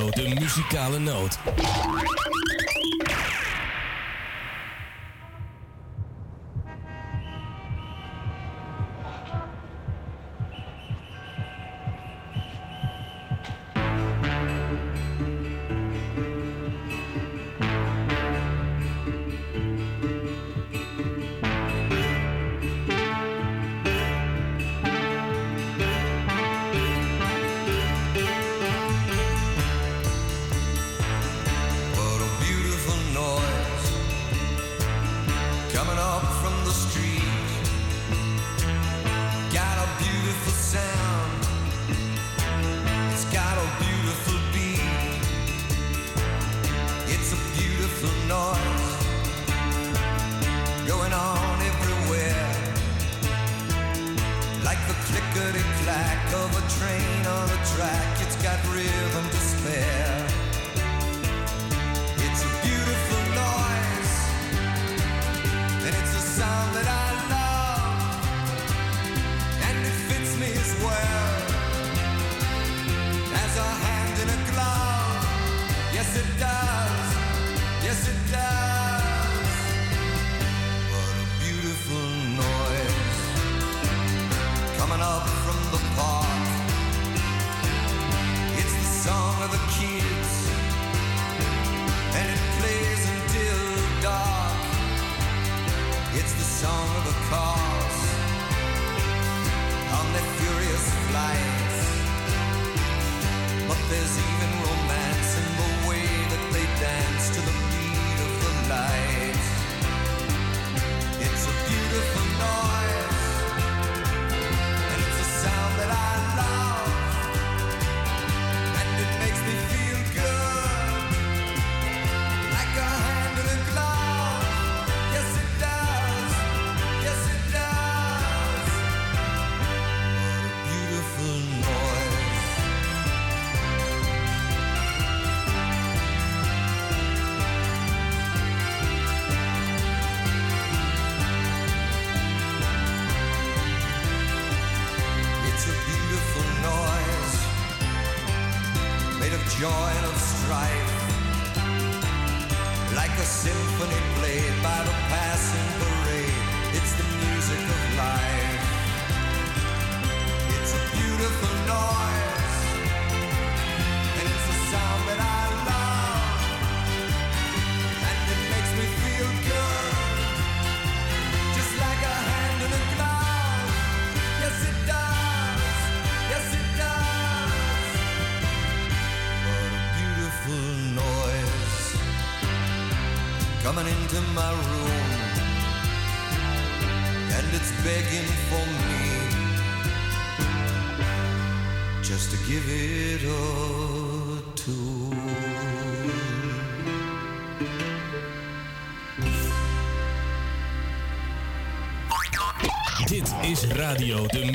[0.08, 1.38] de muzikale noot.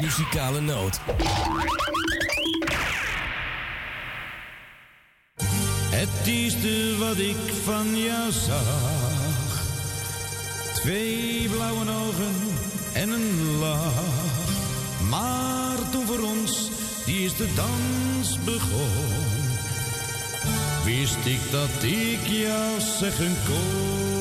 [0.05, 0.99] muzikale noot.
[5.89, 9.63] Het eerste wat ik van jou zag,
[10.73, 12.35] twee blauwe ogen
[12.93, 14.49] en een lach.
[15.09, 16.69] Maar toen voor ons
[17.05, 19.43] die eerste dans begon,
[20.83, 24.14] wist ik dat ik jou zeggen kon.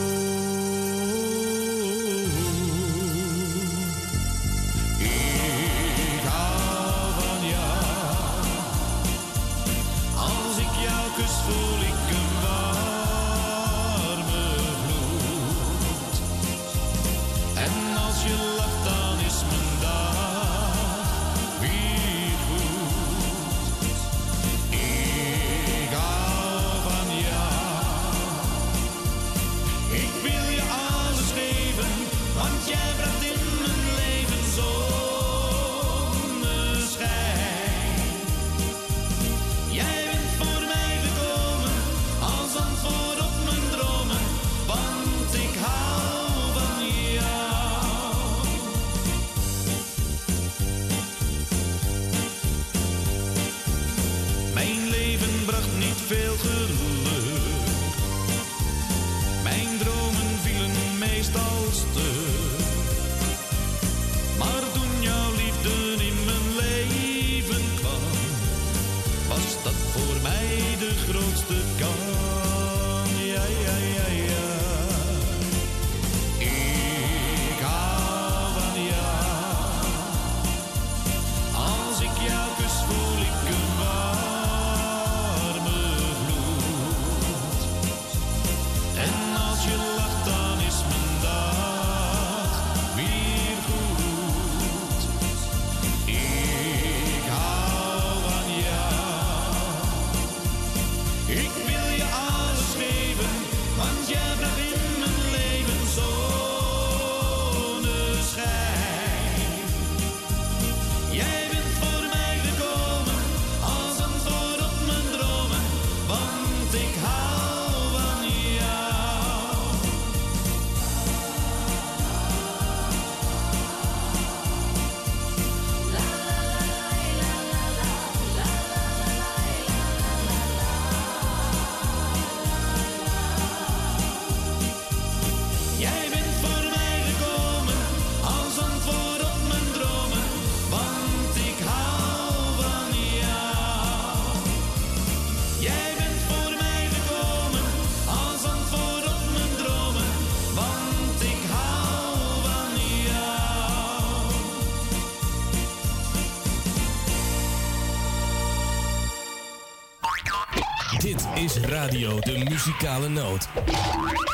[161.85, 164.34] Radio de Muzikale Noot.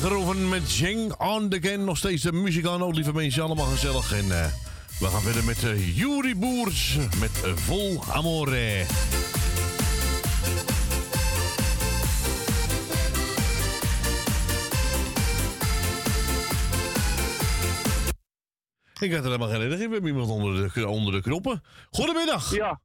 [0.00, 1.84] De nachtgeroven met Jeng on the Ken.
[1.84, 3.42] Nog steeds de muziek aan, ook lieve mensen.
[3.42, 4.12] Allemaal gezellig.
[4.12, 4.46] En eh,
[4.98, 8.84] we gaan verder met uh, Boers met eh, Vol Amore.
[19.00, 19.88] Ik had er helemaal geen idee.
[19.88, 21.62] We hebben iemand onder de, onder de knoppen.
[21.90, 22.54] Goedemiddag.
[22.54, 22.79] Ja.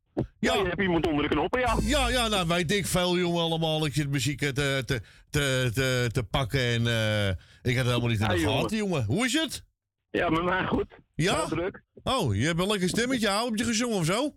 [0.56, 1.78] Ja, je hebt iemand onder de knoppen, ja.
[1.82, 3.86] Ja, ja, nou weet ik veel, jongen, allemaal.
[3.86, 4.84] Ik zit muziek te, te,
[5.30, 7.28] te, te, te pakken en eh,
[7.62, 9.04] ik had het helemaal niet in de gaten, jongen.
[9.06, 9.64] Hoe is het?
[10.10, 10.88] Ja, met mij goed.
[11.16, 11.46] Ja?
[11.46, 11.84] Druk.
[12.04, 13.28] Oh, je hebt een lekker stemmetje.
[13.28, 14.36] Hou heb je gezongen of zo?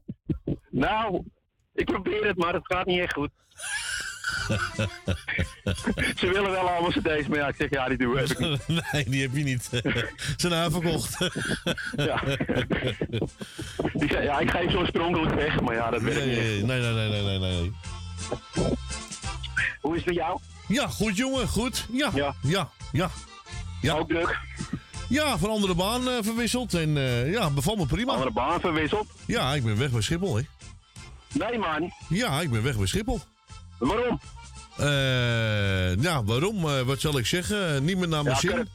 [0.70, 1.24] Nou,
[1.74, 3.30] ik probeer het, maar het gaat niet echt goed.
[6.20, 8.38] Ze willen wel allemaal cd's, maar ja, ik zeg ja, die doen we heb ik
[8.38, 8.82] niet.
[8.92, 9.64] nee, die heb je niet.
[9.64, 10.04] Ze
[10.36, 11.16] zijn uitverkocht.
[11.96, 12.22] Ja.
[13.92, 16.38] Die zei, ja, ik geef zo oorspronkelijk weg, maar ja, dat werkt niet.
[16.38, 16.46] echt.
[16.46, 17.72] Nee, nee, nee, nee, nee, nee.
[19.80, 20.38] Hoe is het met jou?
[20.68, 21.86] Ja, goed jongen, goed.
[21.92, 22.34] Ja, ja,
[22.92, 23.10] ja.
[23.82, 23.94] ja.
[23.94, 24.38] Ook druk?
[25.08, 28.12] Ja, van andere baan eh, verwisseld en eh, ja, bevalt me prima.
[28.12, 29.06] Andere baan verwisseld?
[29.26, 30.42] Ja, ik ben weg bij Schiphol, hè.
[31.32, 31.92] Nee, man.
[32.08, 33.20] Ja, ik ben weg bij Schiphol.
[33.78, 34.20] Waarom?
[34.78, 36.68] Eh, ja, waarom?
[36.68, 37.84] Eh, wat zal ik zeggen?
[37.84, 38.50] Niet meer naar mijn Ja, zin.
[38.50, 38.66] cor-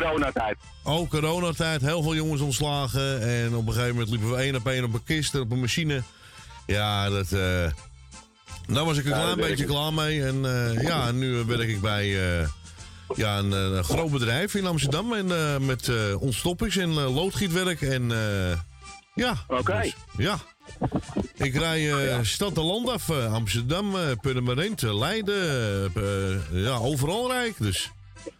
[0.00, 0.56] coronatijd.
[0.82, 1.80] Oh, coronatijd.
[1.80, 3.20] Heel veel jongens ontslagen.
[3.22, 5.50] En op een gegeven moment liepen we één op één op een kist en op
[5.52, 6.02] een machine.
[6.66, 7.32] Ja, dat...
[7.32, 7.66] eh
[8.66, 10.24] daar was ik een Ja, klein beetje klaar mee.
[10.24, 12.48] En eh, ja, nu eh, werk ik bij eh,
[13.16, 15.12] ja, een, eh, een groot bedrijf in Amsterdam.
[15.12, 17.82] En eh, met eh ontstoppings en eh, loodgietwerk.
[17.82, 18.58] En eh,
[19.14, 19.34] ja.
[19.48, 19.80] Oké.
[19.82, 20.38] dus, ja.
[21.34, 23.08] Ik rij eh, stad en land af.
[23.08, 25.92] eh, Amsterdam, Purmerend, eh, Leiden.
[26.52, 27.54] ja, overal rij ik.
[27.58, 27.90] Dus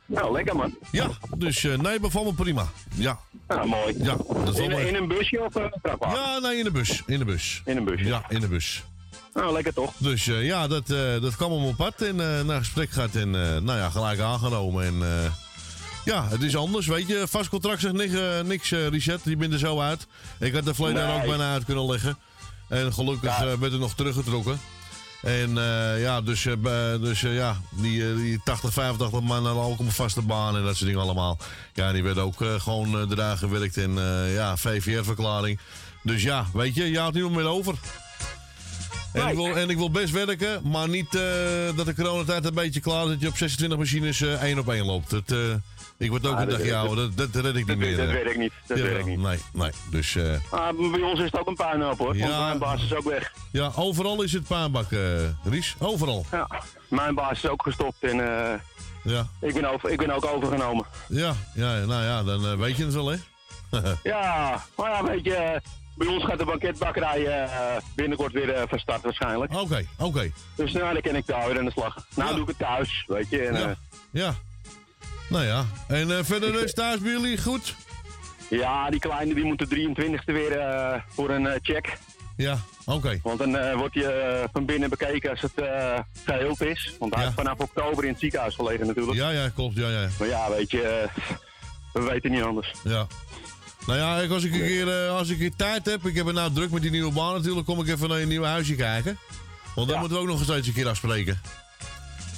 [0.06, 0.78] Nou, lekker man.
[0.90, 2.66] ja, dus nee, bevalt me prima.
[2.94, 3.18] Ja.
[3.48, 3.94] Nou, mooi.
[3.98, 5.72] Ja, dat In, een busje of een?
[6.00, 7.02] Ja, nee, in de bus.
[7.06, 7.62] In de bus.
[7.64, 8.00] In een bus.
[8.00, 8.84] Ja, in de bus.
[9.34, 9.92] Nou, lekker toch?
[9.98, 10.86] Dus ja, dat,
[11.20, 14.84] dat kwam op mijn pad en naar gesprek gaat en nou ja, gelijk aangenomen.
[14.84, 15.02] En
[16.04, 17.24] ja, het is anders, weet je.
[17.28, 18.12] Vast contract zegt niks,
[18.44, 20.06] niks reset, die bent er zo uit.
[20.38, 21.16] Ik had de verleden Nee.
[21.16, 22.18] ook bijna uit kunnen leggen.
[22.68, 24.60] En gelukkig eh, werd het nog teruggetrokken.
[25.22, 25.54] En
[25.98, 30.22] ja, dus, bij- dus ja, die, die 80, 85 man hadden ook op een vaste
[30.22, 31.38] baan en dat soort dingen allemaal.
[31.74, 33.94] Ja, die werden ook gewoon uh, eraan gewerkt en
[34.32, 35.58] ja, VVR-verklaring.
[36.02, 37.74] Dus ja, weet je, je houdt niemand meer over.
[39.12, 41.12] En, ik wil, en ik wil best werken, maar niet
[41.76, 44.84] dat de coronatijd een beetje klaar is dat je op 26 machines één op één
[44.84, 45.12] loopt.
[45.12, 45.38] Eh,
[45.98, 47.96] ik word ook Ah, een dagje ouder, dat, dat, dat red ik niet meer.
[47.96, 48.12] dat eh.
[48.12, 48.52] weet ik niet.
[48.66, 49.18] Dat weet ik niet.
[49.18, 49.70] Nee, nee.
[49.90, 52.18] Dus eh, Ah, bij ons is het ook een puinhoop hoor.
[52.18, 53.32] Want mijn baas is ook weg.
[53.52, 55.00] ja, overal is het paanbak, eh
[55.44, 55.74] Ries.
[55.78, 56.26] Overal.
[56.30, 56.48] Ja.
[56.88, 58.16] Mijn baas is ook gestopt en
[59.02, 60.84] Ja, ik, ben over, ik ben ook overgenomen.
[61.08, 63.16] ja, ja nou ja, dan weet je het wel, hè?
[64.02, 65.60] Ja, maar ja, weet je,
[65.96, 67.48] bij ons gaat de banketbakkerij
[67.94, 69.52] binnenkort weer eh, van start waarschijnlijk.
[69.54, 70.30] Oké, oké.
[70.54, 72.06] Dus nou, dan kan ik daar weer aan de slag.
[72.16, 73.42] Nou doe ik het thuis, weet je.
[73.46, 73.74] En, Ja.
[74.10, 74.34] Ja.
[75.34, 77.74] Nou ja, en eh, verder de rest thuis bij jullie goed?
[78.50, 81.96] ja, die kleine die moet de 23e weer eh, voor een eh, check.
[82.36, 83.18] Ja, oké.
[83.22, 86.94] Want dan wordt je van binnen bekeken als het eh geheeld is.
[86.98, 87.28] Want hij Ja.
[87.28, 89.16] heeft vanaf oktober in het ziekenhuis gelegen natuurlijk.
[89.18, 90.08] Ja, ja, klopt, ja, ja.
[90.18, 91.08] Maar ja, weet je,
[91.92, 92.72] we weten niet anders.
[92.84, 93.06] Ja.
[93.86, 96.34] Nou ja, ik- als ik een keer, als ik een tijd heb, ik heb het
[96.34, 99.18] nou druk met die nieuwe baan natuurlijk, kom ik even naar je nieuwe huisje kijken.
[99.74, 101.40] Want dan moeten we ook nog eens een keer afspreken.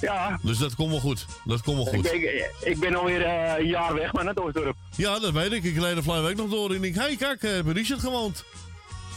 [0.01, 1.25] Ja, Dus dat komt wel goed.
[1.45, 2.03] Dat komt wel ik goed.
[2.11, 4.75] ben, ik ben alweer eh, een jaar weg, maar net Oostdorp.
[4.95, 5.63] Ja, dat weet ik.
[5.63, 7.99] Ik reed de vorige week nog door en ik hé, hey, kijk, eh, bij Richard
[7.99, 8.43] gewoond.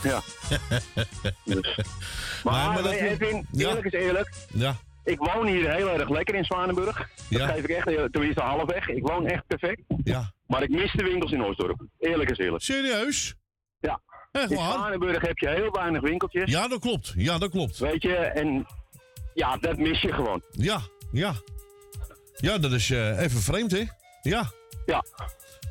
[0.02, 0.20] Ja.
[1.44, 1.76] Dus.
[2.44, 3.68] Maar, maar dat- nee, Edwin, Ja.
[3.68, 4.32] eerlijk is eerlijk.
[4.52, 4.76] Ja.
[5.04, 6.96] ik woon hier heel erg lekker in Zwanenburg.
[6.96, 7.06] Dat
[7.40, 7.46] Ja.
[7.46, 8.88] geef ik echt, eh, tenminste halfweg.
[8.88, 9.80] Ik woon echt perfect.
[10.04, 10.32] Ja.
[10.46, 11.80] Maar ik mis de winkels in Oostdorp.
[11.98, 12.62] Eerlijk is eerlijk.
[12.64, 13.34] Serieus?
[13.80, 14.00] Ja.
[14.32, 14.72] Echt in waar?
[14.72, 16.50] Zwanenburg heb je heel weinig winkeltjes.
[16.50, 17.12] Ja, dat klopt.
[17.16, 17.78] Ja, dat klopt.
[17.78, 18.66] Weet je, en
[19.34, 20.42] ja, dat mis je gewoon.
[20.50, 20.80] Ja,
[21.12, 21.34] ja.
[22.36, 23.82] Ja, dat is eh, even vreemd, hè?
[24.22, 24.50] Ja.
[24.86, 25.04] Ja.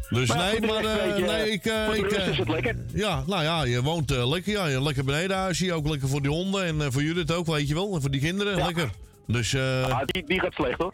[0.10, 1.66] Dus Maar ja, nee, maar je, nee, ik...
[1.66, 2.76] eh, ik is het lekker.
[2.94, 4.66] Ja, nou ja, je woont lekker, ja.
[4.66, 7.96] je- Lekker benedenhuisje, ook lekker voor die honden en voor Judith ook, weet je wel.
[7.96, 8.90] En voor die kinderen, lekker.
[9.28, 10.94] Dus, eh Ah, die, die gaat slecht hoor.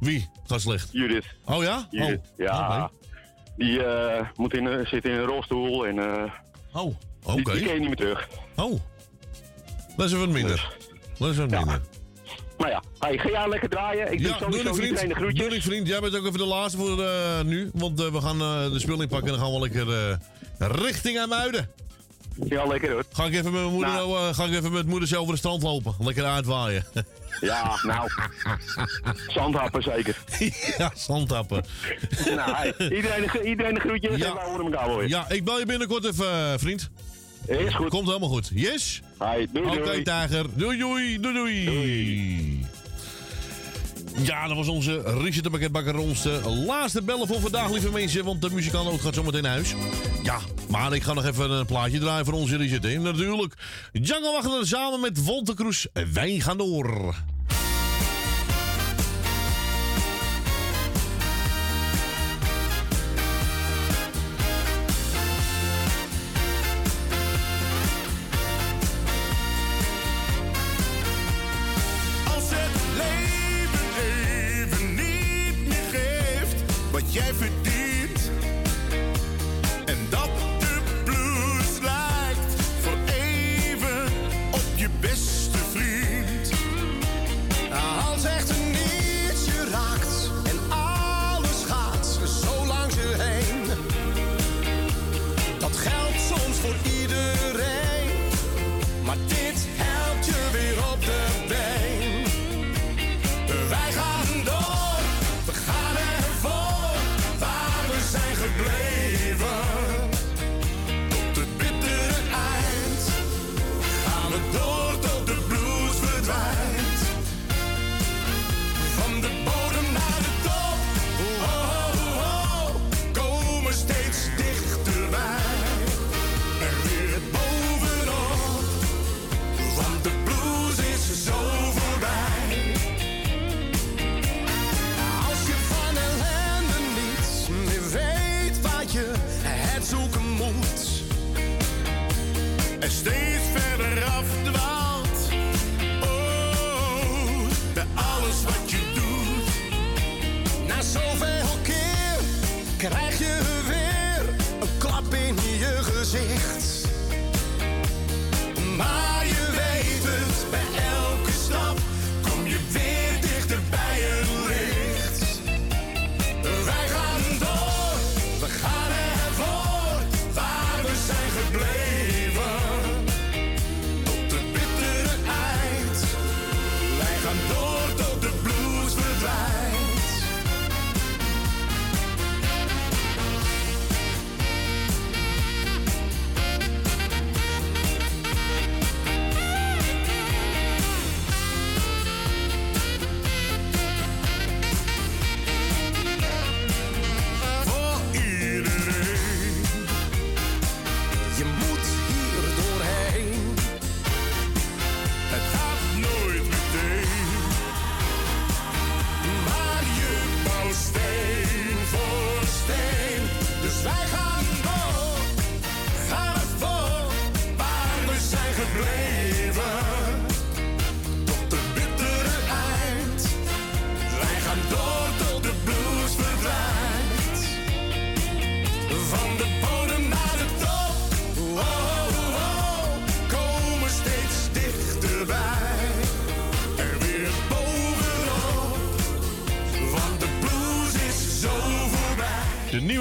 [0.00, 0.88] wie gaat slecht?
[0.92, 1.24] Judith.
[1.44, 1.86] Oh ja?
[1.90, 2.20] Judith.
[2.20, 2.36] Oh.
[2.36, 2.84] Ja.
[2.84, 2.92] Oké.
[3.56, 3.80] Die
[4.36, 6.32] moet in, zit in een rolstoel en eh
[6.72, 6.96] Oh, die,
[7.44, 7.52] oké.
[7.52, 8.28] die ken je niet meer terug.
[8.56, 8.80] Oh.
[9.96, 10.76] Dat is wat minder.
[11.20, 11.80] Dat is wat minder.
[12.58, 14.12] Maar ja, hey, ga jij lekker draaien?
[14.12, 14.98] Ik doe Ja, sowieso vriend.
[15.00, 15.46] de groetjes.
[15.46, 15.86] Doe ik vriend.
[15.86, 17.70] Jij bent ook even de laatste voor eh, nu.
[17.74, 20.18] Want eh, we gaan eh, de spul inpakken en dan gaan we lekker
[20.58, 21.68] richting Amuiden.
[22.48, 23.04] Ja, lekker hoor.
[23.12, 24.08] Ga ik even met mijn moeder, Nou.
[24.08, 25.94] nou, ga ik even met moeder over het strand lopen.
[25.98, 26.84] Lekker uitwaaien.
[27.40, 28.08] Ja, nou.
[29.28, 30.16] Zandhappen zeker.
[30.78, 31.64] ja, zandhappen.
[32.34, 34.26] nou, hey, iedereen, de, iedereen de groetjes Ja.
[34.26, 35.08] en we horen elkaar weer.
[35.08, 36.90] Ja, ik bel je binnenkort even, vriend.
[37.46, 37.88] Is goed.
[37.88, 38.50] Komt helemaal goed.
[38.54, 39.02] Yes?
[39.20, 40.02] Hey, doei Oké, doei.
[40.02, 40.46] Tijger.
[40.54, 42.66] Doei, doei, doei, doei.
[44.22, 48.24] Ja, dat was onze Richard de Pakketbakker onze laatste bellen voor vandaag, lieve mensen.
[48.24, 49.74] Want de muzikant gaat zo meteen naar huis.
[50.22, 52.82] Ja, maar ik ga nog even een plaatje draaien voor onze Richard.
[52.82, 52.98] hè.
[52.98, 53.54] Natuurlijk,
[53.92, 55.86] Django Wagner samen met Wolter Kroes.
[56.12, 57.14] Wij gaan door.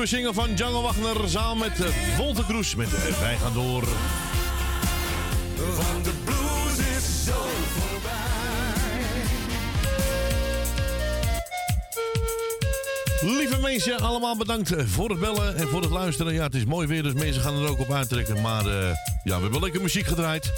[0.09, 3.83] single van Django Wagner samen met eh, Volte Kroes met eh, Wij gaan door.
[5.75, 7.41] Want de blues is zo
[7.77, 8.11] voorbij.
[13.37, 16.33] Lieve mensen, allemaal bedankt eh, voor het bellen en voor het luisteren.
[16.33, 18.41] Ja, het is mooi weer, dus mensen gaan er ook op uittrekken.
[18.41, 18.65] Maar
[19.23, 20.51] ja, we hebben lekker muziek gedraaid.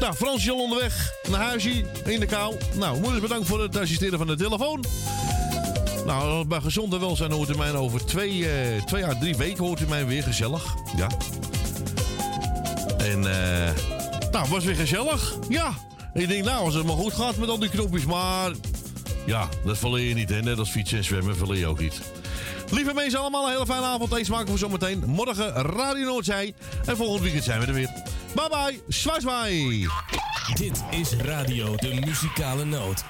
[0.00, 2.56] Nou, Frans al onderweg naar huisje in de kou.
[2.74, 4.84] Nou, moeders bedankt voor het assisteren van de telefoon.
[6.06, 9.64] Nou, bij gezonde welzijn hoort u mij nou over twee, eh, twee à drie weken
[9.64, 10.74] hoort u mij weer gezellig.
[10.96, 11.06] Ja.
[12.98, 13.72] En eh.
[14.32, 15.36] Nou, was weer gezellig.
[15.48, 15.72] Ja.
[16.14, 18.50] Ik denk, nou, als het maar goed gaat met al die knopjes, maar
[19.26, 20.42] ja, dat verleer je niet, hè?
[20.42, 22.00] Net als fietsen en zwemmen verleer je ook niet.
[22.70, 24.14] Lieve mensen allemaal, een hele fijne avond.
[24.14, 25.02] Eens maken we zometeen.
[25.06, 26.54] Morgen Radio Noordzee.
[26.86, 27.90] En volgend weekend zijn we er weer.
[28.34, 29.86] Bye bye, zwaai.
[30.54, 33.04] Dit is Radio de Muzikale Noot.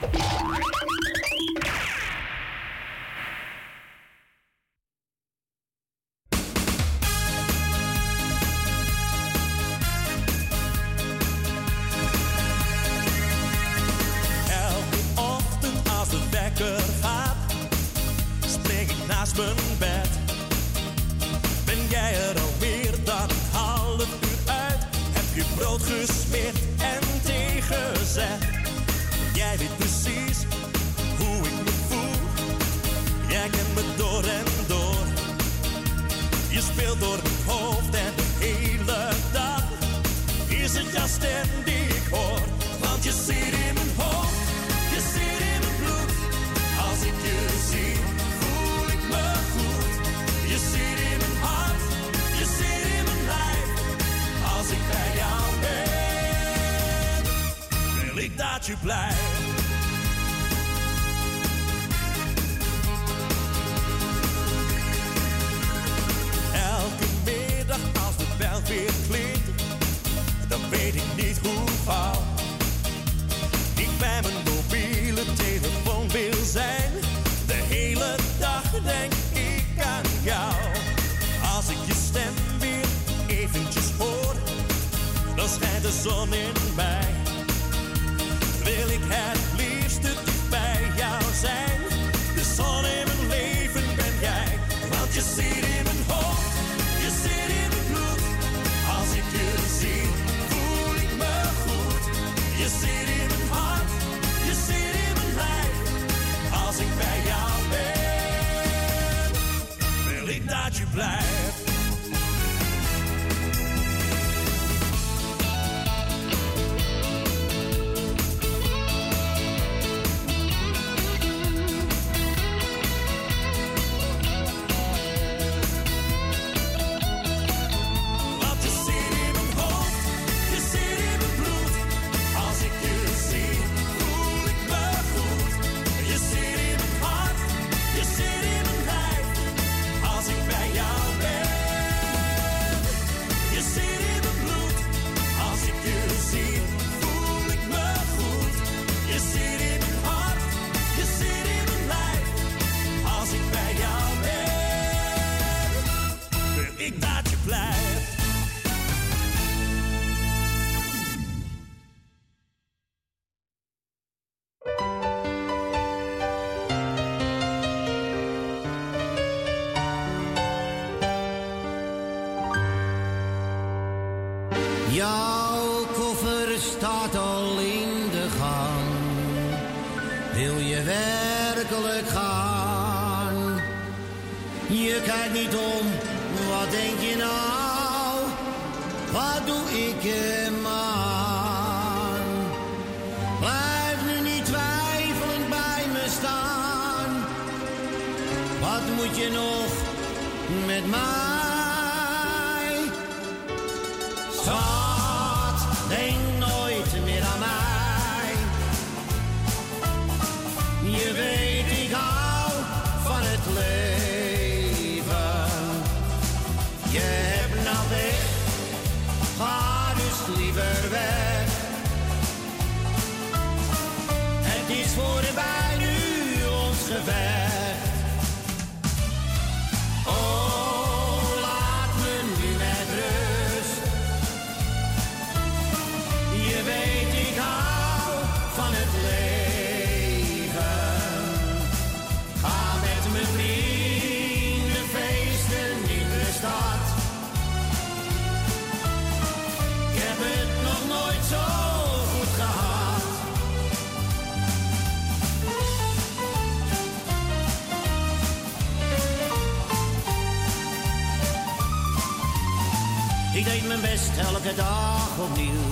[264.56, 265.70] dag opnieuw,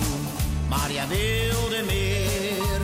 [0.69, 2.81] maar jij wilde meer.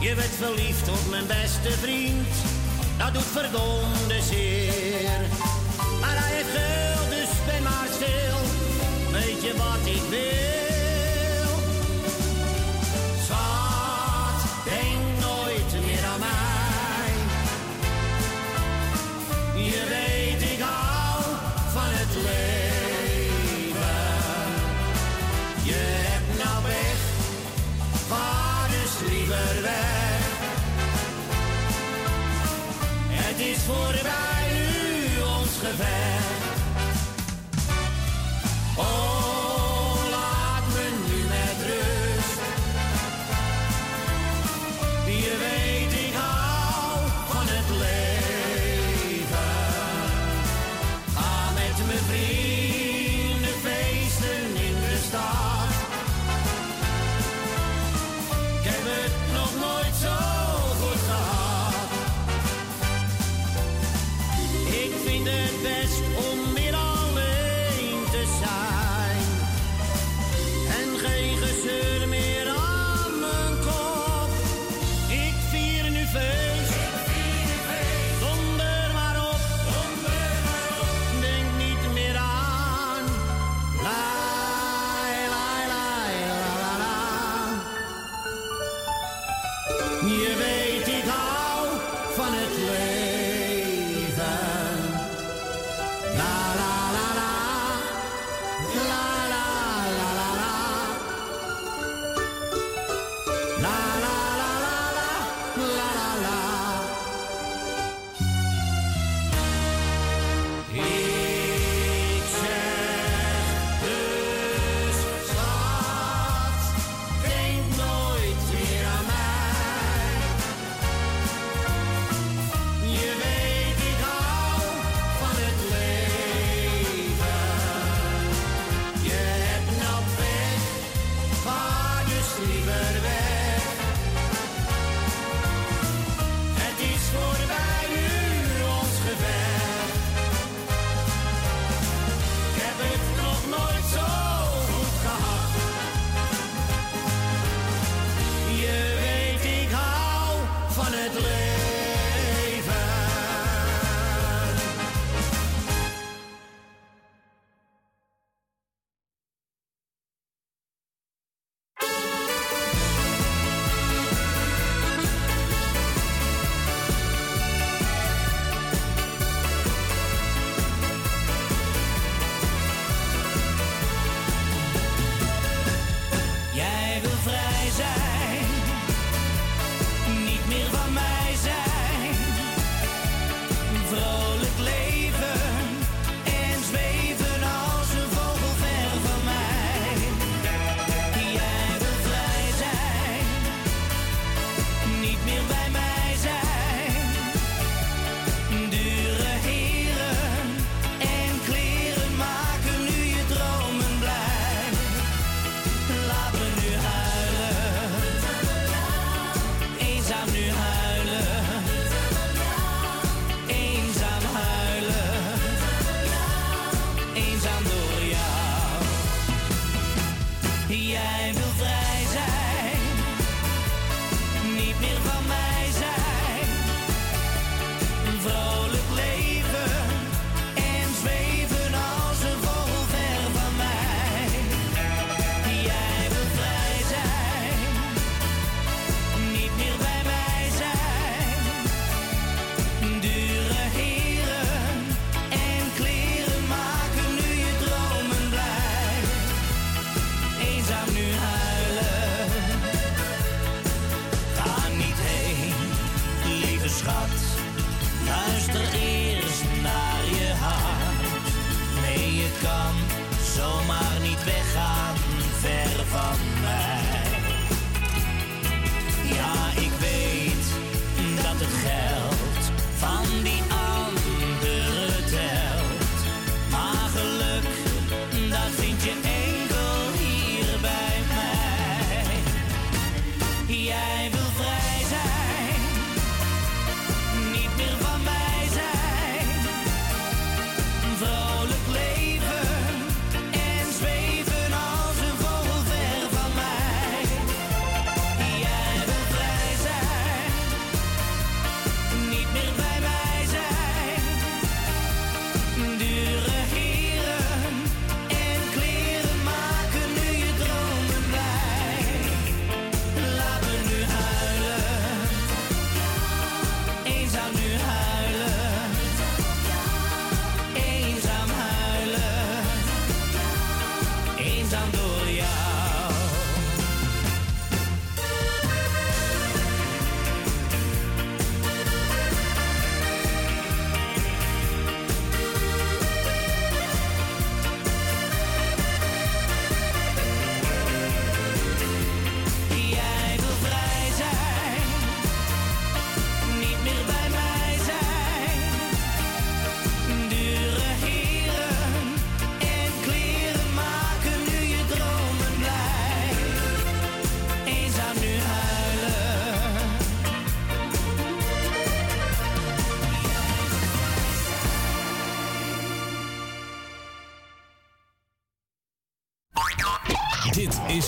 [0.00, 2.28] Je werd verliefd op mijn beste vriend,
[2.98, 3.93] dat doet verdomd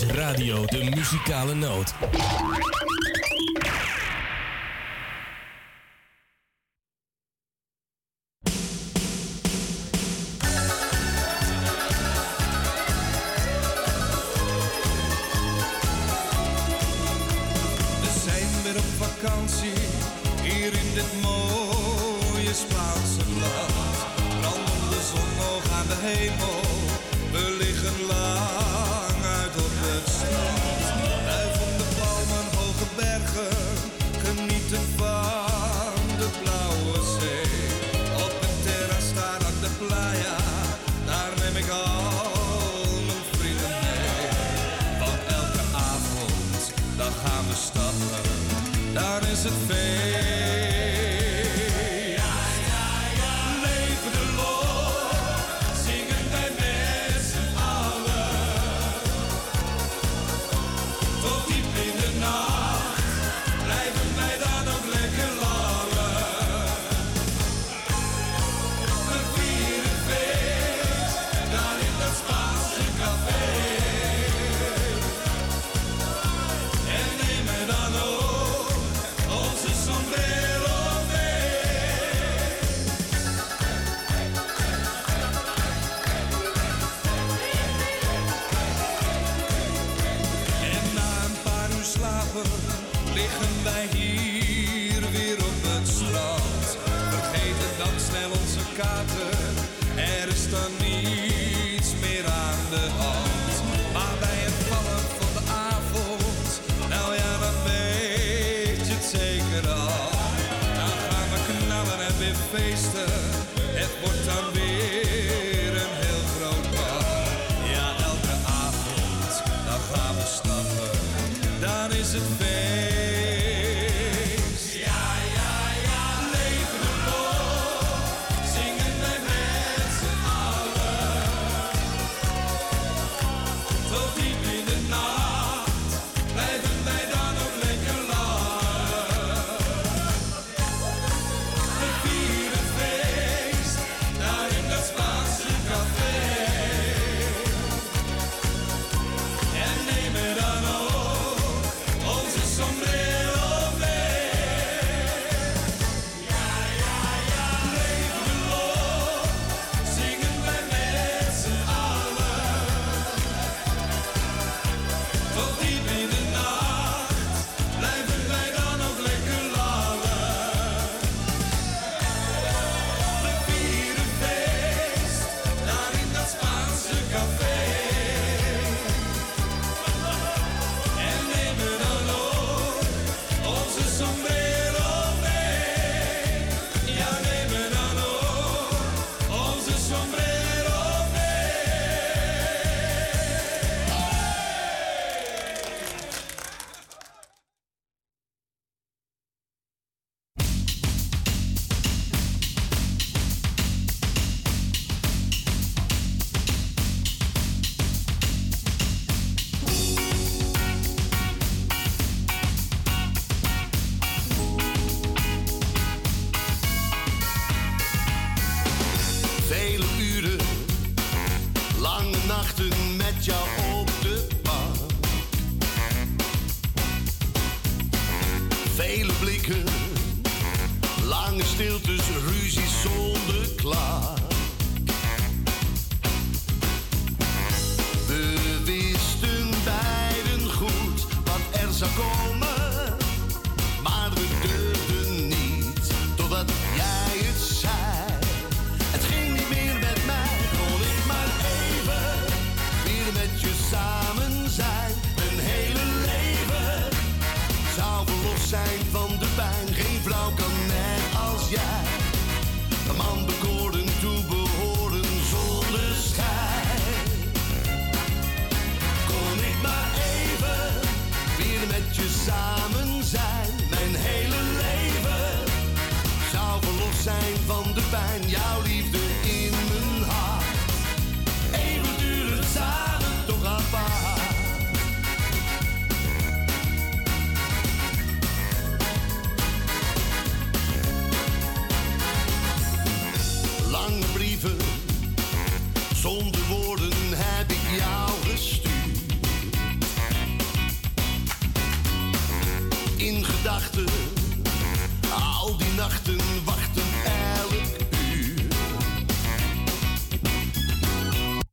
[0.05, 1.93] Radio de Muzikale Noot.